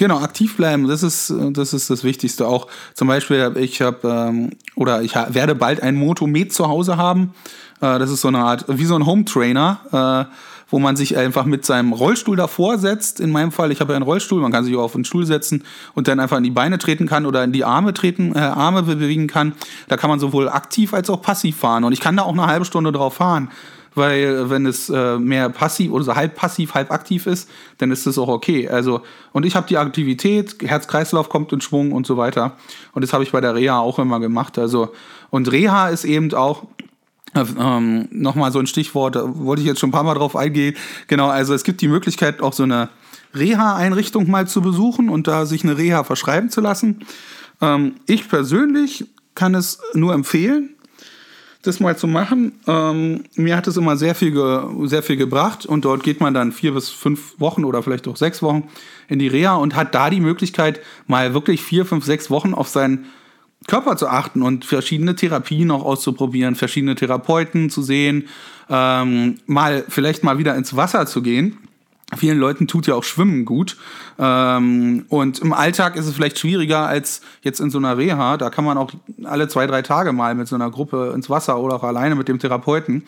Genau, 0.00 0.20
aktiv 0.20 0.56
bleiben, 0.56 0.88
das 0.88 1.02
ist, 1.02 1.30
das 1.50 1.74
ist 1.74 1.90
das 1.90 2.04
Wichtigste. 2.04 2.48
Auch 2.48 2.68
zum 2.94 3.06
Beispiel, 3.06 3.52
ich 3.56 3.82
habe 3.82 4.08
ähm, 4.08 4.48
oder 4.74 5.02
ich 5.02 5.14
werde 5.14 5.54
bald 5.54 5.82
ein 5.82 5.94
Motomet 5.94 6.54
zu 6.54 6.68
Hause 6.68 6.96
haben. 6.96 7.34
Äh, 7.82 7.98
das 7.98 8.10
ist 8.10 8.22
so 8.22 8.28
eine 8.28 8.38
Art, 8.38 8.64
wie 8.66 8.86
so 8.86 8.94
ein 8.94 9.04
Home 9.04 9.26
Trainer, 9.26 10.26
äh, 10.30 10.34
wo 10.70 10.78
man 10.78 10.96
sich 10.96 11.18
einfach 11.18 11.44
mit 11.44 11.66
seinem 11.66 11.92
Rollstuhl 11.92 12.34
davor 12.34 12.78
setzt. 12.78 13.20
In 13.20 13.30
meinem 13.30 13.52
Fall, 13.52 13.72
ich 13.72 13.82
habe 13.82 13.92
ja 13.92 13.96
einen 13.96 14.06
Rollstuhl, 14.06 14.40
man 14.40 14.52
kann 14.52 14.64
sich 14.64 14.74
auch 14.74 14.84
auf 14.84 14.92
den 14.92 15.04
Stuhl 15.04 15.26
setzen 15.26 15.64
und 15.92 16.08
dann 16.08 16.18
einfach 16.18 16.38
in 16.38 16.44
die 16.44 16.50
Beine 16.50 16.78
treten 16.78 17.06
kann 17.06 17.26
oder 17.26 17.44
in 17.44 17.52
die 17.52 17.64
Arme 17.64 17.92
treten, 17.92 18.34
äh, 18.34 18.38
Arme 18.38 18.84
bewegen 18.84 19.26
kann. 19.26 19.52
Da 19.88 19.98
kann 19.98 20.08
man 20.08 20.18
sowohl 20.18 20.48
aktiv 20.48 20.94
als 20.94 21.10
auch 21.10 21.20
passiv 21.20 21.58
fahren. 21.58 21.84
Und 21.84 21.92
ich 21.92 22.00
kann 22.00 22.16
da 22.16 22.22
auch 22.22 22.32
eine 22.32 22.46
halbe 22.46 22.64
Stunde 22.64 22.90
drauf 22.90 23.16
fahren 23.16 23.50
weil 23.94 24.50
wenn 24.50 24.66
es 24.66 24.88
äh, 24.88 25.18
mehr 25.18 25.48
passiv 25.48 25.92
oder 25.92 26.04
so 26.04 26.14
halb 26.14 26.36
passiv, 26.36 26.74
halb 26.74 26.90
aktiv 26.90 27.26
ist, 27.26 27.48
dann 27.78 27.90
ist 27.90 28.06
das 28.06 28.18
auch 28.18 28.28
okay. 28.28 28.68
Also, 28.68 29.02
und 29.32 29.44
ich 29.44 29.56
habe 29.56 29.66
die 29.66 29.78
Aktivität, 29.78 30.56
Herz-Kreislauf 30.62 31.28
kommt 31.28 31.52
in 31.52 31.60
Schwung 31.60 31.92
und 31.92 32.06
so 32.06 32.16
weiter. 32.16 32.56
Und 32.92 33.02
das 33.02 33.12
habe 33.12 33.24
ich 33.24 33.32
bei 33.32 33.40
der 33.40 33.54
Reha 33.54 33.78
auch 33.78 33.98
immer 33.98 34.20
gemacht. 34.20 34.58
Also, 34.58 34.92
und 35.30 35.50
Reha 35.50 35.88
ist 35.88 36.04
eben 36.04 36.32
auch, 36.34 36.64
äh, 37.34 37.44
ähm, 37.58 38.08
Nochmal 38.10 38.52
so 38.52 38.58
ein 38.58 38.66
Stichwort, 38.66 39.16
da 39.16 39.22
wollte 39.24 39.62
ich 39.62 39.68
jetzt 39.68 39.80
schon 39.80 39.90
ein 39.90 39.92
paar 39.92 40.04
Mal 40.04 40.14
drauf 40.14 40.36
eingehen. 40.36 40.76
Genau, 41.06 41.28
also 41.28 41.54
es 41.54 41.64
gibt 41.64 41.80
die 41.80 41.88
Möglichkeit, 41.88 42.40
auch 42.42 42.52
so 42.52 42.64
eine 42.64 42.88
Reha-Einrichtung 43.34 44.28
mal 44.28 44.48
zu 44.48 44.60
besuchen 44.62 45.08
und 45.08 45.28
da 45.28 45.46
sich 45.46 45.62
eine 45.62 45.78
Reha 45.78 46.02
verschreiben 46.02 46.50
zu 46.50 46.60
lassen. 46.60 47.06
Ähm, 47.60 47.94
ich 48.06 48.28
persönlich 48.28 49.06
kann 49.34 49.54
es 49.54 49.80
nur 49.94 50.12
empfehlen 50.12 50.74
das 51.62 51.80
mal 51.80 51.96
zu 51.96 52.06
machen. 52.06 52.52
Ähm, 52.66 53.24
mir 53.34 53.56
hat 53.56 53.66
es 53.66 53.76
immer 53.76 53.96
sehr 53.96 54.14
viel, 54.14 54.34
sehr 54.84 55.02
viel 55.02 55.16
gebracht 55.16 55.66
und 55.66 55.84
dort 55.84 56.02
geht 56.02 56.20
man 56.20 56.32
dann 56.32 56.52
vier 56.52 56.72
bis 56.72 56.88
fünf 56.88 57.38
Wochen 57.38 57.64
oder 57.64 57.82
vielleicht 57.82 58.08
auch 58.08 58.16
sechs 58.16 58.42
Wochen 58.42 58.68
in 59.08 59.18
die 59.18 59.28
Reha 59.28 59.56
und 59.56 59.76
hat 59.76 59.94
da 59.94 60.10
die 60.10 60.20
Möglichkeit, 60.20 60.80
mal 61.06 61.34
wirklich 61.34 61.62
vier, 61.62 61.84
fünf, 61.84 62.04
sechs 62.04 62.30
Wochen 62.30 62.54
auf 62.54 62.68
seinen 62.68 63.06
Körper 63.66 63.96
zu 63.96 64.08
achten 64.08 64.42
und 64.42 64.64
verschiedene 64.64 65.14
Therapien 65.14 65.70
auch 65.70 65.84
auszuprobieren, 65.84 66.54
verschiedene 66.54 66.94
Therapeuten 66.94 67.68
zu 67.68 67.82
sehen, 67.82 68.28
ähm, 68.70 69.36
mal 69.46 69.84
vielleicht 69.88 70.24
mal 70.24 70.38
wieder 70.38 70.56
ins 70.56 70.76
Wasser 70.76 71.06
zu 71.06 71.20
gehen 71.20 71.58
Vielen 72.16 72.38
Leuten 72.38 72.66
tut 72.66 72.86
ja 72.86 72.94
auch 72.94 73.04
Schwimmen 73.04 73.44
gut. 73.44 73.76
Ähm, 74.18 75.04
und 75.08 75.38
im 75.38 75.52
Alltag 75.52 75.96
ist 75.96 76.06
es 76.06 76.14
vielleicht 76.14 76.38
schwieriger 76.38 76.86
als 76.86 77.20
jetzt 77.42 77.60
in 77.60 77.70
so 77.70 77.78
einer 77.78 77.96
Reha. 77.96 78.36
Da 78.36 78.50
kann 78.50 78.64
man 78.64 78.78
auch 78.78 78.90
alle 79.24 79.48
zwei, 79.48 79.66
drei 79.66 79.82
Tage 79.82 80.12
mal 80.12 80.34
mit 80.34 80.48
so 80.48 80.56
einer 80.56 80.70
Gruppe 80.70 81.12
ins 81.14 81.30
Wasser 81.30 81.58
oder 81.58 81.76
auch 81.76 81.84
alleine 81.84 82.16
mit 82.16 82.28
dem 82.28 82.38
Therapeuten. 82.38 83.04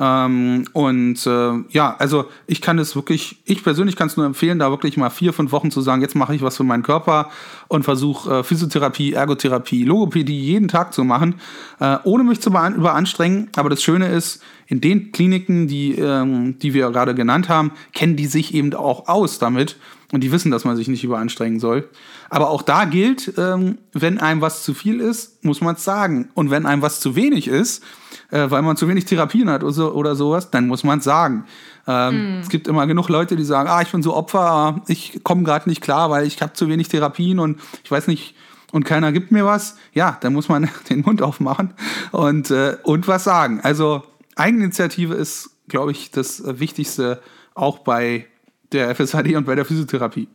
Ähm, 0.00 0.64
und 0.72 1.26
äh, 1.26 1.52
ja, 1.68 1.94
also 1.98 2.24
ich 2.46 2.62
kann 2.62 2.78
es 2.78 2.96
wirklich, 2.96 3.36
ich 3.44 3.62
persönlich 3.62 3.96
kann 3.96 4.06
es 4.06 4.16
nur 4.16 4.24
empfehlen, 4.24 4.58
da 4.58 4.70
wirklich 4.70 4.96
mal 4.96 5.10
vier, 5.10 5.34
fünf 5.34 5.52
Wochen 5.52 5.70
zu 5.70 5.82
sagen, 5.82 6.00
jetzt 6.00 6.16
mache 6.16 6.34
ich 6.34 6.40
was 6.40 6.56
für 6.56 6.64
meinen 6.64 6.82
Körper 6.82 7.30
und 7.68 7.84
versuche 7.84 8.38
äh, 8.38 8.42
Physiotherapie, 8.42 9.12
Ergotherapie, 9.12 9.84
Logopädie 9.84 10.40
jeden 10.40 10.68
Tag 10.68 10.94
zu 10.94 11.04
machen, 11.04 11.34
äh, 11.80 11.98
ohne 12.04 12.24
mich 12.24 12.40
zu 12.40 12.48
überanstrengen. 12.48 13.50
Aber 13.56 13.68
das 13.68 13.82
Schöne 13.82 14.08
ist, 14.08 14.42
in 14.68 14.80
den 14.80 15.12
Kliniken, 15.12 15.68
die, 15.68 15.96
ähm, 15.96 16.58
die 16.58 16.72
wir 16.72 16.90
gerade 16.90 17.14
genannt 17.14 17.50
haben, 17.50 17.72
kennen 17.92 18.16
die 18.16 18.26
sich 18.26 18.54
eben 18.54 18.72
auch 18.72 19.06
aus 19.06 19.38
damit 19.38 19.76
und 20.12 20.22
die 20.22 20.32
wissen, 20.32 20.50
dass 20.50 20.64
man 20.64 20.76
sich 20.76 20.88
nicht 20.88 21.04
überanstrengen 21.04 21.60
soll. 21.60 21.88
Aber 22.30 22.50
auch 22.50 22.62
da 22.62 22.84
gilt, 22.84 23.34
ähm, 23.38 23.78
wenn 23.92 24.18
einem 24.18 24.40
was 24.40 24.64
zu 24.64 24.74
viel 24.74 25.00
ist, 25.00 25.44
muss 25.44 25.60
man 25.60 25.76
es 25.76 25.84
sagen. 25.84 26.30
Und 26.34 26.50
wenn 26.50 26.66
einem 26.66 26.82
was 26.82 27.00
zu 27.00 27.14
wenig 27.14 27.46
ist, 27.46 27.82
äh, 28.30 28.50
weil 28.50 28.62
man 28.62 28.76
zu 28.76 28.88
wenig 28.88 29.04
Therapien 29.04 29.48
hat 29.48 29.62
oder, 29.62 29.72
so, 29.72 29.92
oder 29.92 30.16
sowas, 30.16 30.50
dann 30.50 30.66
muss 30.66 30.84
man 30.84 30.98
es 30.98 31.04
sagen. 31.04 31.44
Ähm, 31.86 32.38
mm. 32.38 32.40
Es 32.40 32.48
gibt 32.48 32.66
immer 32.66 32.86
genug 32.86 33.08
Leute, 33.08 33.36
die 33.36 33.44
sagen, 33.44 33.68
ah, 33.68 33.82
ich 33.82 33.92
bin 33.92 34.02
so 34.02 34.14
Opfer, 34.14 34.82
ich 34.88 35.20
komme 35.22 35.44
gerade 35.44 35.68
nicht 35.68 35.80
klar, 35.80 36.10
weil 36.10 36.26
ich 36.26 36.40
habe 36.42 36.52
zu 36.54 36.68
wenig 36.68 36.88
Therapien 36.88 37.38
und 37.38 37.60
ich 37.84 37.90
weiß 37.90 38.06
nicht, 38.08 38.34
und 38.72 38.84
keiner 38.84 39.10
gibt 39.10 39.32
mir 39.32 39.44
was. 39.44 39.76
Ja, 39.94 40.16
dann 40.20 40.32
muss 40.32 40.48
man 40.48 40.68
den 40.90 41.02
Mund 41.02 41.22
aufmachen 41.22 41.74
und, 42.12 42.50
äh, 42.50 42.76
und 42.82 43.08
was 43.08 43.24
sagen. 43.24 43.60
Also 43.62 44.02
Eigeninitiative 44.36 45.14
ist, 45.14 45.50
glaube 45.68 45.92
ich, 45.92 46.10
das 46.10 46.42
Wichtigste 46.58 47.20
auch 47.54 47.78
bei 47.78 48.26
der 48.72 48.94
FSHD 48.94 49.36
und 49.36 49.44
bei 49.44 49.54
der 49.54 49.64
Physiotherapie. 49.64 50.28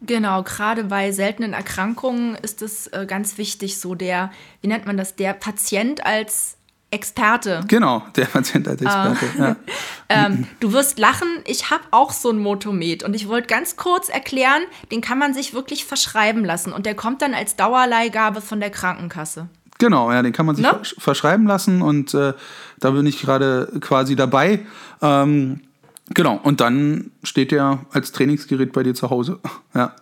Genau, 0.00 0.42
gerade 0.44 0.84
bei 0.84 1.10
seltenen 1.10 1.52
Erkrankungen 1.52 2.36
ist 2.36 2.62
es 2.62 2.86
äh, 2.88 3.04
ganz 3.06 3.36
wichtig, 3.36 3.80
so 3.80 3.94
der, 3.94 4.30
wie 4.60 4.68
nennt 4.68 4.86
man 4.86 4.96
das, 4.96 5.16
der 5.16 5.32
Patient 5.32 6.06
als 6.06 6.56
Experte. 6.90 7.64
Genau, 7.68 8.02
der 8.16 8.26
Patient 8.26 8.66
als 8.66 8.80
Experte. 8.80 9.26
Uh, 9.36 9.42
ja. 9.42 9.56
ähm, 10.08 10.46
du 10.60 10.72
wirst 10.72 10.98
lachen, 10.98 11.28
ich 11.44 11.70
habe 11.70 11.82
auch 11.90 12.12
so 12.12 12.30
ein 12.30 12.38
Motomet 12.38 13.02
und 13.02 13.14
ich 13.14 13.28
wollte 13.28 13.48
ganz 13.48 13.76
kurz 13.76 14.08
erklären, 14.08 14.62
den 14.90 15.00
kann 15.00 15.18
man 15.18 15.34
sich 15.34 15.52
wirklich 15.52 15.84
verschreiben 15.84 16.44
lassen 16.44 16.72
und 16.72 16.86
der 16.86 16.94
kommt 16.94 17.20
dann 17.20 17.34
als 17.34 17.56
Dauerleihgabe 17.56 18.40
von 18.40 18.60
der 18.60 18.70
Krankenkasse. 18.70 19.48
Genau, 19.78 20.10
ja, 20.10 20.22
den 20.22 20.32
kann 20.32 20.46
man 20.46 20.56
sich 20.56 20.64
no? 20.64 20.78
verschreiben 20.98 21.46
lassen 21.46 21.82
und 21.82 22.14
äh, 22.14 22.32
da 22.78 22.90
bin 22.90 23.06
ich 23.06 23.20
gerade 23.20 23.70
quasi 23.80 24.16
dabei. 24.16 24.60
Ähm, 25.02 25.60
genau, 26.14 26.38
und 26.42 26.60
dann 26.60 27.12
steht 27.22 27.50
der 27.50 27.84
als 27.90 28.12
Trainingsgerät 28.12 28.72
bei 28.72 28.82
dir 28.82 28.94
zu 28.94 29.10
Hause. 29.10 29.40
Ja. 29.74 29.94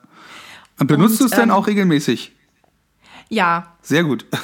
Benutzt 0.79 1.21
du 1.21 1.25
es 1.25 1.33
ähm, 1.33 1.38
denn 1.38 1.51
auch 1.51 1.66
regelmäßig? 1.66 2.33
Ja. 3.29 3.77
Sehr 3.83 4.05
gut. 4.05 4.27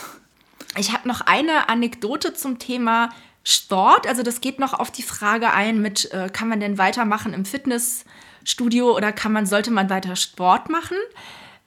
Ich 0.78 0.94
habe 0.94 1.06
noch 1.06 1.20
eine 1.20 1.68
Anekdote 1.68 2.32
zum 2.32 2.58
Thema 2.58 3.10
Sport. 3.44 4.06
Also 4.06 4.22
das 4.22 4.40
geht 4.40 4.58
noch 4.58 4.72
auf 4.72 4.90
die 4.90 5.02
Frage 5.02 5.52
ein 5.52 5.82
mit, 5.82 6.10
äh, 6.12 6.30
kann 6.32 6.48
man 6.48 6.60
denn 6.60 6.78
weitermachen 6.78 7.34
im 7.34 7.44
Fitnessstudio 7.44 8.96
oder 8.96 9.12
kann 9.12 9.32
man, 9.32 9.44
sollte 9.44 9.70
man 9.70 9.90
weiter 9.90 10.16
Sport 10.16 10.70
machen? 10.70 10.96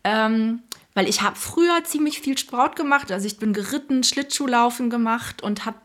Ähm, 0.04 0.64
weil 0.96 1.08
ich 1.08 1.22
habe 1.22 1.36
früher 1.36 1.84
ziemlich 1.84 2.22
viel 2.22 2.38
Sport 2.38 2.76
gemacht. 2.76 3.12
Also 3.12 3.28
ich 3.28 3.38
bin 3.38 3.54
geritten, 3.54 4.04
Schlittschuhlaufen 4.04 4.90
gemacht 4.90 5.44
und 5.44 5.66
habe 5.66 5.78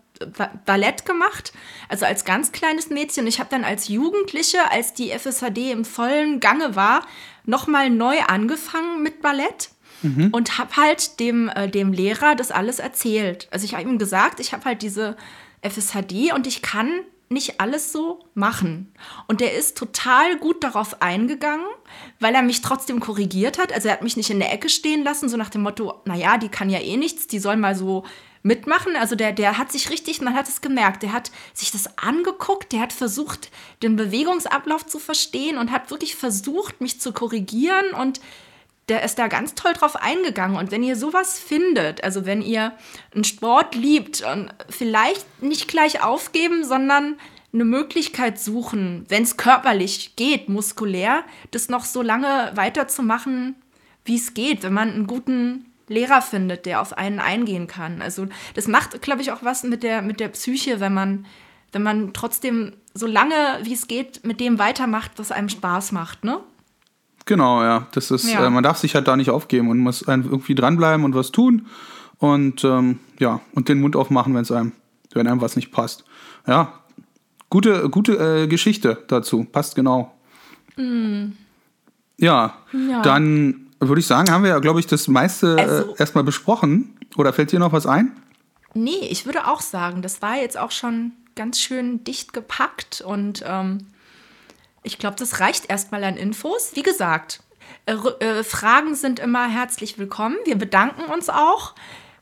Ballett 0.67 1.07
gemacht, 1.07 1.53
also 1.89 2.05
als 2.05 2.25
ganz 2.25 2.53
kleines 2.53 2.91
Mädchen. 2.91 3.27
Ich 3.27 3.41
habe 3.41 3.51
dann 3.51 3.65
als 3.65 3.89
Jugendliche, 3.89 4.71
als 4.71 4.93
die 4.93 5.11
FSHD 5.11 5.73
im 5.73 5.85
vollen 5.85 6.41
Gange 6.41 6.77
war, 6.77 7.07
nochmal 7.45 7.91
neu 7.91 8.21
angefangen 8.27 9.03
mit 9.03 9.23
Ballett 9.23 9.71
mhm. 10.03 10.29
und 10.33 10.59
habe 10.59 10.77
halt 10.77 11.21
dem, 11.21 11.49
äh, 11.49 11.69
dem 11.69 11.93
Lehrer 11.93 12.35
das 12.35 12.51
alles 12.51 12.79
erzählt. 12.79 13.49
Also 13.51 13.65
ich 13.65 13.75
habe 13.75 13.89
ihm 13.89 13.99
gesagt, 13.99 14.41
ich 14.41 14.53
habe 14.53 14.65
halt 14.65 14.83
diese 14.83 15.17
FSHD 15.63 16.33
und 16.35 16.47
ich 16.47 16.63
kann 16.63 17.01
nicht 17.33 17.61
alles 17.61 17.93
so 17.93 18.25
machen. 18.35 18.93
Und 19.29 19.41
der 19.41 19.55
ist 19.55 19.77
total 19.77 20.37
gut 20.37 20.65
darauf 20.65 21.01
eingegangen, 21.01 21.67
weil 22.19 22.35
er 22.35 22.43
mich 22.43 22.61
trotzdem 22.61 22.99
korrigiert 22.99 23.57
hat. 23.57 23.73
Also 23.73 23.89
er 23.89 23.95
hat 23.95 24.03
mich 24.03 24.17
nicht 24.17 24.31
in 24.31 24.41
der 24.41 24.53
Ecke 24.53 24.69
stehen 24.69 25.05
lassen, 25.05 25.29
so 25.29 25.37
nach 25.37 25.49
dem 25.49 25.63
Motto, 25.63 26.03
naja, 26.07 26.39
die 26.39 26.49
kann 26.49 26.71
ja 26.71 26.81
eh 26.81 26.97
nichts, 26.97 27.29
die 27.29 27.39
soll 27.39 27.57
mal 27.57 27.77
so 27.77 28.05
mitmachen. 28.42 28.96
Also 28.96 29.16
der, 29.16 29.33
der 29.33 29.59
hat 29.59 29.70
sich 29.72 29.90
richtig, 29.90 30.20
man 30.20 30.35
hat 30.35 30.48
es 30.48 30.61
gemerkt, 30.61 31.03
der 31.03 31.12
hat 31.12 31.31
sich 31.53 31.70
das 31.70 31.98
angeguckt, 31.98 32.72
der 32.72 32.81
hat 32.81 32.92
versucht, 32.92 33.50
den 33.83 33.96
Bewegungsablauf 33.96 34.87
zu 34.87 34.98
verstehen 34.98 35.59
und 35.59 35.70
hat 35.70 35.90
wirklich 35.90 36.16
versucht, 36.16 36.81
mich 36.81 37.00
zu 37.00 37.12
korrigieren 37.12 37.92
und 37.92 38.20
der 38.88 39.05
ist 39.05 39.20
da 39.20 39.29
ganz 39.29 39.55
toll 39.55 39.72
drauf 39.72 39.94
eingegangen. 39.94 40.57
Und 40.57 40.72
wenn 40.72 40.83
ihr 40.83 40.96
sowas 40.96 41.38
findet, 41.38 42.03
also 42.03 42.26
wenn 42.26 42.42
ihr 42.42 42.72
einen 43.14 43.24
Sport 43.24 43.76
liebt 43.76 44.22
und 44.22 44.53
vielleicht 44.68 45.24
nicht 45.40 45.68
gleich 45.68 46.03
aufgeben, 46.03 46.64
sondern 46.64 47.16
eine 47.53 47.64
Möglichkeit 47.64 48.40
suchen, 48.40 49.07
wenn 49.09 49.22
es 49.22 49.37
körperlich 49.37 50.16
geht, 50.16 50.48
muskulär, 50.48 51.24
das 51.53 51.68
noch 51.68 51.85
so 51.85 52.03
lange 52.03 52.50
weiterzumachen, 52.55 53.55
wie 54.05 54.16
es 54.16 54.35
geht, 54.35 54.64
wenn 54.64 54.72
man 54.72 54.90
einen 54.90 55.07
guten 55.07 55.70
Lehrer 55.90 56.22
findet, 56.22 56.66
der 56.66 56.81
auf 56.81 56.96
einen 56.96 57.18
eingehen 57.18 57.66
kann. 57.66 58.00
Also 58.00 58.29
das 58.55 58.68
macht, 58.68 59.03
glaube 59.03 59.22
ich, 59.22 59.33
auch 59.33 59.42
was 59.42 59.64
mit 59.64 59.83
der, 59.83 60.03
mit 60.03 60.20
der 60.20 60.29
Psyche, 60.29 60.79
wenn 60.79 60.94
man, 60.94 61.26
wenn 61.72 61.83
man 61.83 62.12
trotzdem 62.12 62.74
so 62.94 63.07
lange, 63.07 63.35
wie 63.64 63.74
es 63.74 63.88
geht, 63.88 64.24
mit 64.24 64.38
dem 64.38 64.59
weitermacht, 64.61 65.12
was 65.16 65.33
einem 65.33 65.48
Spaß 65.48 65.92
macht, 65.92 66.24
ne? 66.24 66.38
Genau, 67.26 67.62
ja. 67.62 67.88
Das 67.92 68.11
ist, 68.12 68.33
ja. 68.33 68.46
Äh, 68.46 68.50
man 68.50 68.62
darf 68.62 68.79
sich 68.79 68.94
halt 68.94 69.09
da 69.09 69.16
nicht 69.16 69.31
aufgeben 69.31 69.68
und 69.68 69.79
muss 69.79 70.03
irgendwie 70.03 70.55
dranbleiben 70.55 71.05
und 71.05 71.14
was 71.14 71.33
tun 71.33 71.66
und 72.18 72.62
ähm, 72.64 73.00
ja, 73.18 73.40
und 73.55 73.68
den 73.68 73.81
Mund 73.81 73.96
aufmachen, 73.96 74.33
wenn 74.35 74.42
es 74.42 74.53
einem, 74.53 74.72
wenn 75.12 75.26
einem 75.26 75.40
was 75.40 75.57
nicht 75.57 75.72
passt. 75.72 76.05
Ja, 76.46 76.72
gute, 77.48 77.90
gute 77.90 78.42
äh, 78.42 78.46
Geschichte 78.46 79.03
dazu. 79.09 79.44
Passt 79.44 79.74
genau. 79.74 80.14
Mm. 80.76 81.33
Ja, 82.16 82.55
ja, 82.72 83.03
dann 83.03 83.70
würde 83.88 84.01
ich 84.01 84.07
sagen, 84.07 84.31
haben 84.31 84.43
wir 84.45 84.51
ja, 84.51 84.59
glaube 84.59 84.81
ich, 84.81 84.87
das 84.87 85.09
meiste 85.09 85.57
äh, 85.57 85.61
also, 85.61 85.93
äh, 85.93 85.99
erstmal 85.99 86.25
besprochen. 86.25 86.97
Oder 87.16 87.33
fällt 87.33 87.53
dir 87.53 87.59
noch 87.59 87.73
was 87.73 87.87
ein? 87.87 88.16
Nee, 88.75 89.09
ich 89.11 89.27
würde 89.27 89.49
auch 89.49 89.61
sagen, 89.61 90.03
das 90.03 90.23
war 90.23 90.37
jetzt 90.37 90.57
auch 90.59 90.71
schon 90.71 91.12
ganz 91.35 91.61
schön 91.61 92.05
dicht 92.05 92.33
gepackt 92.33 93.01
und 93.01 93.43
ähm, 93.47 93.87
ich 94.83 94.99
glaube, 94.99 95.16
das 95.16 95.40
reicht 95.40 95.69
erstmal 95.69 96.05
an 96.05 96.16
Infos. 96.16 96.73
Wie 96.75 96.83
gesagt, 96.83 97.40
äh, 97.87 97.95
äh, 97.95 98.45
Fragen 98.45 98.95
sind 98.95 99.19
immer 99.19 99.49
herzlich 99.49 99.99
willkommen. 99.99 100.37
Wir 100.45 100.57
bedanken 100.57 101.11
uns 101.12 101.29
auch 101.29 101.75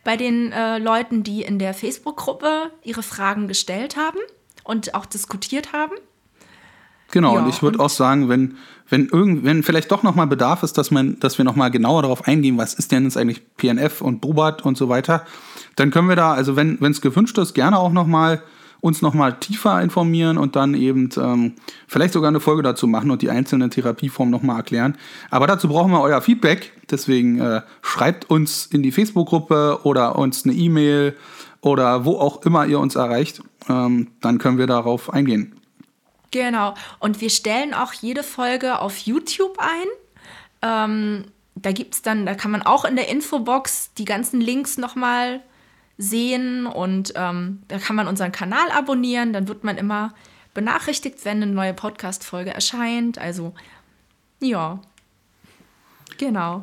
bei 0.04 0.16
den 0.16 0.52
äh, 0.52 0.78
Leuten, 0.78 1.22
die 1.22 1.42
in 1.42 1.58
der 1.58 1.74
Facebook-Gruppe 1.74 2.72
ihre 2.82 3.02
Fragen 3.02 3.48
gestellt 3.48 3.96
haben 3.96 4.18
und 4.64 4.94
auch 4.94 5.06
diskutiert 5.06 5.72
haben. 5.72 5.94
Genau, 7.10 7.34
ja, 7.34 7.42
und 7.42 7.48
ich 7.48 7.62
würde 7.62 7.80
auch 7.80 7.90
sagen, 7.90 8.28
wenn, 8.28 8.56
wenn, 8.88 9.08
irgend, 9.08 9.44
wenn 9.44 9.62
vielleicht 9.62 9.90
doch 9.90 10.02
nochmal 10.02 10.26
Bedarf 10.26 10.62
ist, 10.62 10.76
dass, 10.76 10.90
man, 10.90 11.18
dass 11.20 11.38
wir 11.38 11.44
nochmal 11.44 11.70
genauer 11.70 12.02
darauf 12.02 12.26
eingehen, 12.26 12.58
was 12.58 12.74
ist 12.74 12.92
denn 12.92 13.04
jetzt 13.04 13.16
eigentlich 13.16 13.42
PNF 13.56 14.02
und 14.02 14.20
Bobat 14.20 14.62
und 14.62 14.76
so 14.76 14.88
weiter, 14.88 15.24
dann 15.76 15.90
können 15.90 16.08
wir 16.08 16.16
da, 16.16 16.32
also 16.32 16.56
wenn 16.56 16.78
es 16.82 17.00
gewünscht 17.00 17.38
ist, 17.38 17.54
gerne 17.54 17.78
auch 17.78 17.92
nochmal 17.92 18.42
uns 18.80 19.02
nochmal 19.02 19.38
tiefer 19.38 19.82
informieren 19.82 20.38
und 20.38 20.54
dann 20.54 20.74
eben 20.74 21.08
ähm, 21.16 21.54
vielleicht 21.86 22.12
sogar 22.12 22.28
eine 22.28 22.40
Folge 22.40 22.62
dazu 22.62 22.86
machen 22.86 23.10
und 23.10 23.22
die 23.22 23.30
einzelnen 23.30 23.70
Therapieformen 23.70 24.30
nochmal 24.30 24.56
erklären. 24.56 24.96
Aber 25.30 25.46
dazu 25.46 25.68
brauchen 25.68 25.90
wir 25.90 26.00
euer 26.00 26.20
Feedback. 26.20 26.72
Deswegen 26.90 27.40
äh, 27.40 27.62
schreibt 27.82 28.30
uns 28.30 28.66
in 28.66 28.82
die 28.82 28.92
Facebook-Gruppe 28.92 29.80
oder 29.82 30.16
uns 30.16 30.44
eine 30.44 30.54
E-Mail 30.54 31.16
oder 31.60 32.04
wo 32.04 32.18
auch 32.18 32.42
immer 32.42 32.66
ihr 32.66 32.78
uns 32.78 32.94
erreicht. 32.94 33.42
Ähm, 33.68 34.08
dann 34.20 34.38
können 34.38 34.58
wir 34.58 34.66
darauf 34.66 35.12
eingehen. 35.12 35.57
Genau. 36.30 36.74
Und 36.98 37.20
wir 37.20 37.30
stellen 37.30 37.74
auch 37.74 37.92
jede 37.92 38.22
Folge 38.22 38.80
auf 38.80 38.98
YouTube 38.98 39.58
ein. 39.58 39.86
Ähm, 40.62 41.24
da 41.54 41.72
gibt 41.72 41.94
es 41.94 42.02
dann, 42.02 42.26
da 42.26 42.34
kann 42.34 42.50
man 42.50 42.62
auch 42.62 42.84
in 42.84 42.96
der 42.96 43.08
Infobox 43.08 43.94
die 43.94 44.04
ganzen 44.04 44.40
Links 44.40 44.78
nochmal 44.78 45.40
sehen 45.96 46.66
und 46.66 47.12
ähm, 47.16 47.62
da 47.66 47.78
kann 47.78 47.96
man 47.96 48.06
unseren 48.06 48.32
Kanal 48.32 48.70
abonnieren. 48.70 49.32
Dann 49.32 49.48
wird 49.48 49.64
man 49.64 49.76
immer 49.76 50.14
benachrichtigt, 50.54 51.24
wenn 51.24 51.42
eine 51.42 51.52
neue 51.52 51.74
Podcast-Folge 51.74 52.52
erscheint. 52.52 53.18
Also, 53.18 53.54
ja. 54.40 54.80
Genau. 56.18 56.62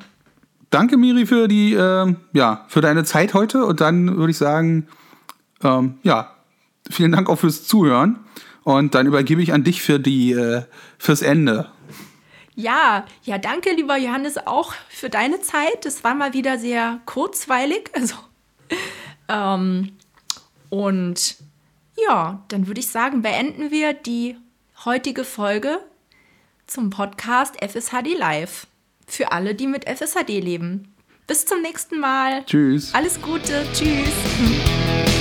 Danke, 0.70 0.98
Miri, 0.98 1.26
für 1.26 1.48
die, 1.48 1.74
äh, 1.74 2.16
ja, 2.34 2.66
für 2.68 2.82
deine 2.82 3.04
Zeit 3.04 3.34
heute. 3.34 3.66
Und 3.66 3.82
dann 3.82 4.18
würde 4.18 4.32
ich 4.32 4.38
sagen, 4.38 4.88
ähm, 5.64 6.00
ja, 6.04 6.34
vielen 6.90 7.12
Dank 7.12 7.30
auch 7.30 7.38
fürs 7.38 7.66
Zuhören. 7.66 8.20
Und 8.66 8.96
dann 8.96 9.06
übergebe 9.06 9.44
ich 9.44 9.54
an 9.54 9.64
dich 9.64 9.84
für 9.84 10.00
die, 10.00 10.32
äh, 10.32 10.64
fürs 10.98 11.22
Ende. 11.22 11.70
Ja, 12.56 13.06
ja, 13.24 13.38
danke, 13.38 13.72
lieber 13.72 13.96
Johannes, 13.96 14.38
auch 14.38 14.74
für 14.90 15.12
deine 15.12 15.40
Zeit. 15.42 15.86
Es 15.86 16.04
war 16.04 16.16
mal 16.16 16.34
wieder 16.34 16.58
sehr 16.58 17.00
kurzweilig. 17.06 17.92
Also, 17.94 18.16
ähm, 19.30 19.92
und 20.70 21.36
ja, 22.08 22.44
dann 22.48 22.66
würde 22.66 22.80
ich 22.80 22.88
sagen, 22.88 23.22
beenden 23.22 23.70
wir 23.70 23.94
die 23.94 24.36
heutige 24.84 25.26
Folge 25.26 25.78
zum 26.66 26.90
Podcast 26.90 27.56
FSHD 27.64 28.18
Live. 28.18 28.66
Für 29.06 29.32
alle, 29.32 29.54
die 29.54 29.68
mit 29.68 29.88
FSHD 29.88 30.42
leben. 30.42 30.92
Bis 31.28 31.46
zum 31.46 31.62
nächsten 31.62 32.00
Mal. 32.00 32.44
Tschüss. 32.46 32.96
Alles 32.96 33.22
Gute. 33.22 33.64
Tschüss. 33.74 34.10